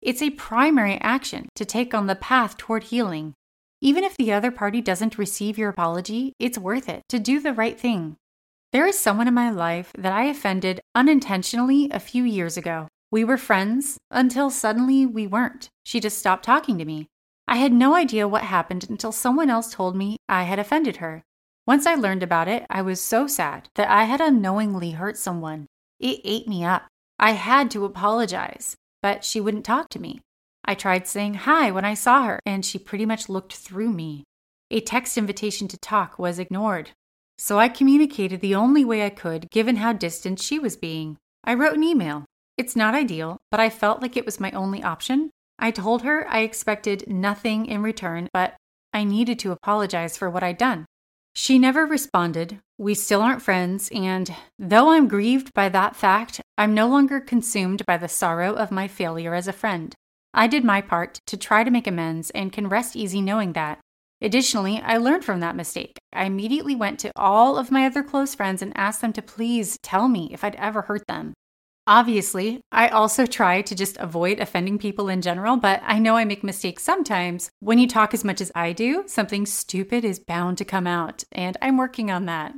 It's 0.00 0.22
a 0.22 0.30
primary 0.30 0.98
action 1.02 1.50
to 1.54 1.66
take 1.66 1.92
on 1.92 2.06
the 2.06 2.16
path 2.16 2.56
toward 2.56 2.84
healing. 2.84 3.34
Even 3.82 4.04
if 4.04 4.16
the 4.16 4.32
other 4.32 4.50
party 4.50 4.80
doesn't 4.80 5.18
receive 5.18 5.58
your 5.58 5.68
apology, 5.68 6.32
it's 6.38 6.56
worth 6.56 6.88
it 6.88 7.02
to 7.10 7.18
do 7.18 7.40
the 7.40 7.52
right 7.52 7.78
thing. 7.78 8.16
There 8.72 8.86
is 8.86 8.98
someone 8.98 9.28
in 9.28 9.34
my 9.34 9.50
life 9.50 9.92
that 9.98 10.12
I 10.12 10.24
offended 10.24 10.80
unintentionally 10.94 11.90
a 11.90 12.00
few 12.00 12.24
years 12.24 12.56
ago. 12.56 12.88
We 13.10 13.24
were 13.24 13.36
friends 13.36 13.98
until 14.10 14.50
suddenly 14.50 15.04
we 15.04 15.26
weren't. 15.26 15.68
She 15.84 16.00
just 16.00 16.18
stopped 16.18 16.44
talking 16.44 16.78
to 16.78 16.84
me. 16.84 17.08
I 17.46 17.56
had 17.56 17.72
no 17.72 17.94
idea 17.94 18.26
what 18.26 18.44
happened 18.44 18.88
until 18.88 19.12
someone 19.12 19.50
else 19.50 19.72
told 19.72 19.94
me 19.94 20.16
I 20.28 20.44
had 20.44 20.58
offended 20.58 20.96
her. 20.96 21.22
Once 21.66 21.86
I 21.86 21.94
learned 21.94 22.22
about 22.22 22.48
it, 22.48 22.64
I 22.70 22.82
was 22.82 23.00
so 23.00 23.26
sad 23.26 23.68
that 23.74 23.90
I 23.90 24.04
had 24.04 24.20
unknowingly 24.20 24.92
hurt 24.92 25.16
someone. 25.16 25.66
It 26.00 26.20
ate 26.24 26.48
me 26.48 26.64
up. 26.64 26.86
I 27.18 27.32
had 27.32 27.70
to 27.72 27.84
apologize 27.84 28.76
but 29.02 29.24
she 29.24 29.40
wouldn't 29.40 29.64
talk 29.64 29.88
to 29.90 29.98
me. 29.98 30.20
I 30.64 30.74
tried 30.74 31.06
saying 31.06 31.34
hi 31.34 31.70
when 31.72 31.84
I 31.84 31.94
saw 31.94 32.24
her, 32.24 32.38
and 32.46 32.64
she 32.64 32.78
pretty 32.78 33.04
much 33.04 33.28
looked 33.28 33.54
through 33.54 33.92
me. 33.92 34.22
A 34.70 34.80
text 34.80 35.18
invitation 35.18 35.68
to 35.68 35.76
talk 35.76 36.18
was 36.18 36.38
ignored. 36.38 36.90
So 37.44 37.58
I 37.58 37.68
communicated 37.68 38.40
the 38.40 38.54
only 38.54 38.84
way 38.84 39.04
I 39.04 39.10
could, 39.10 39.50
given 39.50 39.74
how 39.74 39.94
distant 39.94 40.40
she 40.40 40.60
was 40.60 40.76
being. 40.76 41.18
I 41.42 41.54
wrote 41.54 41.74
an 41.74 41.82
email. 41.82 42.24
It's 42.56 42.76
not 42.76 42.94
ideal, 42.94 43.40
but 43.50 43.58
I 43.58 43.68
felt 43.68 44.00
like 44.00 44.16
it 44.16 44.24
was 44.24 44.38
my 44.38 44.52
only 44.52 44.80
option. 44.80 45.30
I 45.58 45.72
told 45.72 46.02
her 46.02 46.24
I 46.28 46.42
expected 46.42 47.08
nothing 47.08 47.66
in 47.66 47.82
return, 47.82 48.28
but 48.32 48.54
I 48.92 49.02
needed 49.02 49.40
to 49.40 49.50
apologize 49.50 50.16
for 50.16 50.30
what 50.30 50.44
I'd 50.44 50.56
done. 50.56 50.86
She 51.34 51.58
never 51.58 51.84
responded. 51.84 52.60
We 52.78 52.94
still 52.94 53.22
aren't 53.22 53.42
friends, 53.42 53.90
and 53.92 54.32
though 54.56 54.90
I'm 54.90 55.08
grieved 55.08 55.52
by 55.52 55.68
that 55.70 55.96
fact, 55.96 56.40
I'm 56.56 56.74
no 56.74 56.86
longer 56.86 57.18
consumed 57.18 57.84
by 57.86 57.96
the 57.96 58.08
sorrow 58.08 58.54
of 58.54 58.70
my 58.70 58.86
failure 58.86 59.34
as 59.34 59.48
a 59.48 59.52
friend. 59.52 59.92
I 60.32 60.46
did 60.46 60.62
my 60.62 60.80
part 60.80 61.18
to 61.26 61.36
try 61.36 61.64
to 61.64 61.72
make 61.72 61.88
amends 61.88 62.30
and 62.30 62.52
can 62.52 62.68
rest 62.68 62.94
easy 62.94 63.20
knowing 63.20 63.54
that. 63.54 63.80
Additionally, 64.22 64.80
I 64.80 64.98
learned 64.98 65.24
from 65.24 65.40
that 65.40 65.56
mistake. 65.56 65.98
I 66.12 66.24
immediately 66.24 66.76
went 66.76 67.00
to 67.00 67.10
all 67.16 67.58
of 67.58 67.72
my 67.72 67.84
other 67.84 68.04
close 68.04 68.36
friends 68.36 68.62
and 68.62 68.72
asked 68.76 69.00
them 69.00 69.12
to 69.14 69.22
please 69.22 69.76
tell 69.82 70.08
me 70.08 70.30
if 70.32 70.44
I'd 70.44 70.54
ever 70.54 70.82
hurt 70.82 71.06
them. 71.08 71.34
Obviously, 71.88 72.60
I 72.70 72.86
also 72.86 73.26
try 73.26 73.62
to 73.62 73.74
just 73.74 73.96
avoid 73.96 74.38
offending 74.38 74.78
people 74.78 75.08
in 75.08 75.20
general, 75.20 75.56
but 75.56 75.82
I 75.84 75.98
know 75.98 76.16
I 76.16 76.24
make 76.24 76.44
mistakes 76.44 76.84
sometimes. 76.84 77.50
When 77.58 77.80
you 77.80 77.88
talk 77.88 78.14
as 78.14 78.22
much 78.22 78.40
as 78.40 78.52
I 78.54 78.72
do, 78.72 79.02
something 79.08 79.44
stupid 79.44 80.04
is 80.04 80.20
bound 80.20 80.56
to 80.58 80.64
come 80.64 80.86
out, 80.86 81.24
and 81.32 81.56
I'm 81.60 81.76
working 81.76 82.08
on 82.08 82.26
that. 82.26 82.54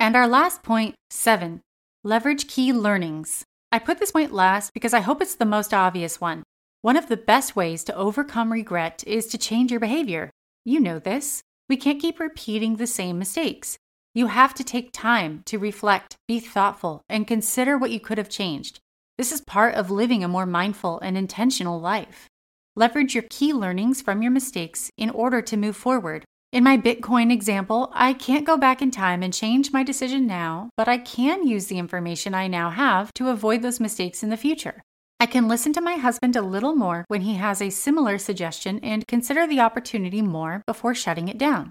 And 0.00 0.16
our 0.16 0.26
last 0.26 0.62
point, 0.62 0.94
seven, 1.10 1.60
leverage 2.02 2.48
key 2.48 2.72
learnings. 2.72 3.44
I 3.70 3.78
put 3.78 3.98
this 3.98 4.12
point 4.12 4.32
last 4.32 4.72
because 4.72 4.94
I 4.94 5.00
hope 5.00 5.20
it's 5.20 5.34
the 5.34 5.44
most 5.44 5.74
obvious 5.74 6.18
one. 6.18 6.42
One 6.80 6.96
of 6.96 7.08
the 7.08 7.18
best 7.18 7.54
ways 7.54 7.84
to 7.84 7.94
overcome 7.94 8.50
regret 8.50 9.04
is 9.06 9.26
to 9.26 9.38
change 9.38 9.70
your 9.70 9.80
behavior. 9.80 10.30
You 10.66 10.80
know 10.80 10.98
this. 10.98 11.42
We 11.68 11.76
can't 11.76 12.00
keep 12.00 12.18
repeating 12.18 12.76
the 12.76 12.86
same 12.86 13.18
mistakes. 13.18 13.76
You 14.14 14.28
have 14.28 14.54
to 14.54 14.64
take 14.64 14.92
time 14.92 15.42
to 15.44 15.58
reflect, 15.58 16.16
be 16.26 16.40
thoughtful, 16.40 17.02
and 17.06 17.26
consider 17.26 17.76
what 17.76 17.90
you 17.90 18.00
could 18.00 18.16
have 18.16 18.30
changed. 18.30 18.80
This 19.18 19.30
is 19.30 19.42
part 19.42 19.74
of 19.74 19.90
living 19.90 20.24
a 20.24 20.28
more 20.28 20.46
mindful 20.46 21.00
and 21.00 21.18
intentional 21.18 21.78
life. 21.78 22.28
Leverage 22.76 23.14
your 23.14 23.24
key 23.28 23.52
learnings 23.52 24.00
from 24.00 24.22
your 24.22 24.32
mistakes 24.32 24.90
in 24.96 25.10
order 25.10 25.42
to 25.42 25.56
move 25.58 25.76
forward. 25.76 26.24
In 26.50 26.64
my 26.64 26.78
Bitcoin 26.78 27.30
example, 27.30 27.90
I 27.92 28.14
can't 28.14 28.46
go 28.46 28.56
back 28.56 28.80
in 28.80 28.90
time 28.90 29.22
and 29.22 29.34
change 29.34 29.70
my 29.70 29.82
decision 29.82 30.26
now, 30.26 30.70
but 30.78 30.88
I 30.88 30.96
can 30.96 31.46
use 31.46 31.66
the 31.66 31.78
information 31.78 32.34
I 32.34 32.46
now 32.46 32.70
have 32.70 33.12
to 33.14 33.28
avoid 33.28 33.60
those 33.60 33.80
mistakes 33.80 34.22
in 34.22 34.30
the 34.30 34.36
future. 34.38 34.82
I 35.20 35.26
can 35.26 35.48
listen 35.48 35.72
to 35.74 35.80
my 35.80 35.94
husband 35.94 36.36
a 36.36 36.42
little 36.42 36.74
more 36.74 37.04
when 37.08 37.22
he 37.22 37.34
has 37.34 37.62
a 37.62 37.70
similar 37.70 38.18
suggestion 38.18 38.80
and 38.82 39.06
consider 39.06 39.46
the 39.46 39.60
opportunity 39.60 40.20
more 40.20 40.62
before 40.66 40.94
shutting 40.94 41.28
it 41.28 41.38
down. 41.38 41.70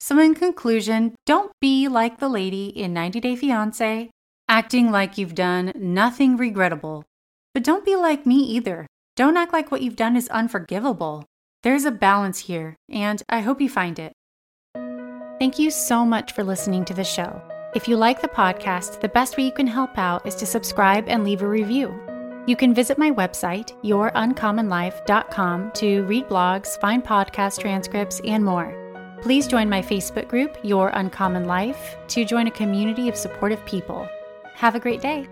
So, 0.00 0.18
in 0.18 0.34
conclusion, 0.34 1.14
don't 1.24 1.52
be 1.60 1.88
like 1.88 2.18
the 2.18 2.28
lady 2.28 2.66
in 2.68 2.92
90 2.92 3.20
Day 3.20 3.34
Fiancé, 3.34 4.10
acting 4.48 4.90
like 4.90 5.18
you've 5.18 5.34
done 5.34 5.72
nothing 5.74 6.36
regrettable. 6.36 7.04
But 7.54 7.64
don't 7.64 7.84
be 7.84 7.96
like 7.96 8.26
me 8.26 8.36
either. 8.36 8.86
Don't 9.16 9.36
act 9.36 9.52
like 9.52 9.72
what 9.72 9.82
you've 9.82 9.96
done 9.96 10.16
is 10.16 10.28
unforgivable. 10.28 11.24
There's 11.62 11.86
a 11.86 11.90
balance 11.90 12.40
here, 12.40 12.76
and 12.88 13.22
I 13.28 13.40
hope 13.40 13.60
you 13.60 13.68
find 13.68 13.98
it. 13.98 14.12
Thank 15.38 15.58
you 15.58 15.70
so 15.70 16.04
much 16.04 16.32
for 16.32 16.44
listening 16.44 16.84
to 16.84 16.94
the 16.94 17.04
show. 17.04 17.42
If 17.74 17.88
you 17.88 17.96
like 17.96 18.22
the 18.22 18.28
podcast, 18.28 19.00
the 19.00 19.08
best 19.08 19.36
way 19.36 19.44
you 19.44 19.52
can 19.52 19.66
help 19.66 19.98
out 19.98 20.26
is 20.26 20.34
to 20.36 20.46
subscribe 20.46 21.08
and 21.08 21.24
leave 21.24 21.42
a 21.42 21.48
review. 21.48 22.05
You 22.46 22.54
can 22.54 22.72
visit 22.72 22.96
my 22.96 23.10
website, 23.10 23.72
youruncommonlife.com, 23.82 25.72
to 25.72 26.04
read 26.04 26.28
blogs, 26.28 26.80
find 26.80 27.04
podcast 27.04 27.60
transcripts, 27.60 28.20
and 28.24 28.44
more. 28.44 28.72
Please 29.20 29.48
join 29.48 29.68
my 29.68 29.82
Facebook 29.82 30.28
group, 30.28 30.56
Your 30.62 30.90
Uncommon 30.90 31.46
Life, 31.46 31.96
to 32.08 32.24
join 32.24 32.46
a 32.46 32.52
community 32.52 33.08
of 33.08 33.16
supportive 33.16 33.64
people. 33.66 34.08
Have 34.54 34.76
a 34.76 34.80
great 34.80 35.00
day. 35.00 35.26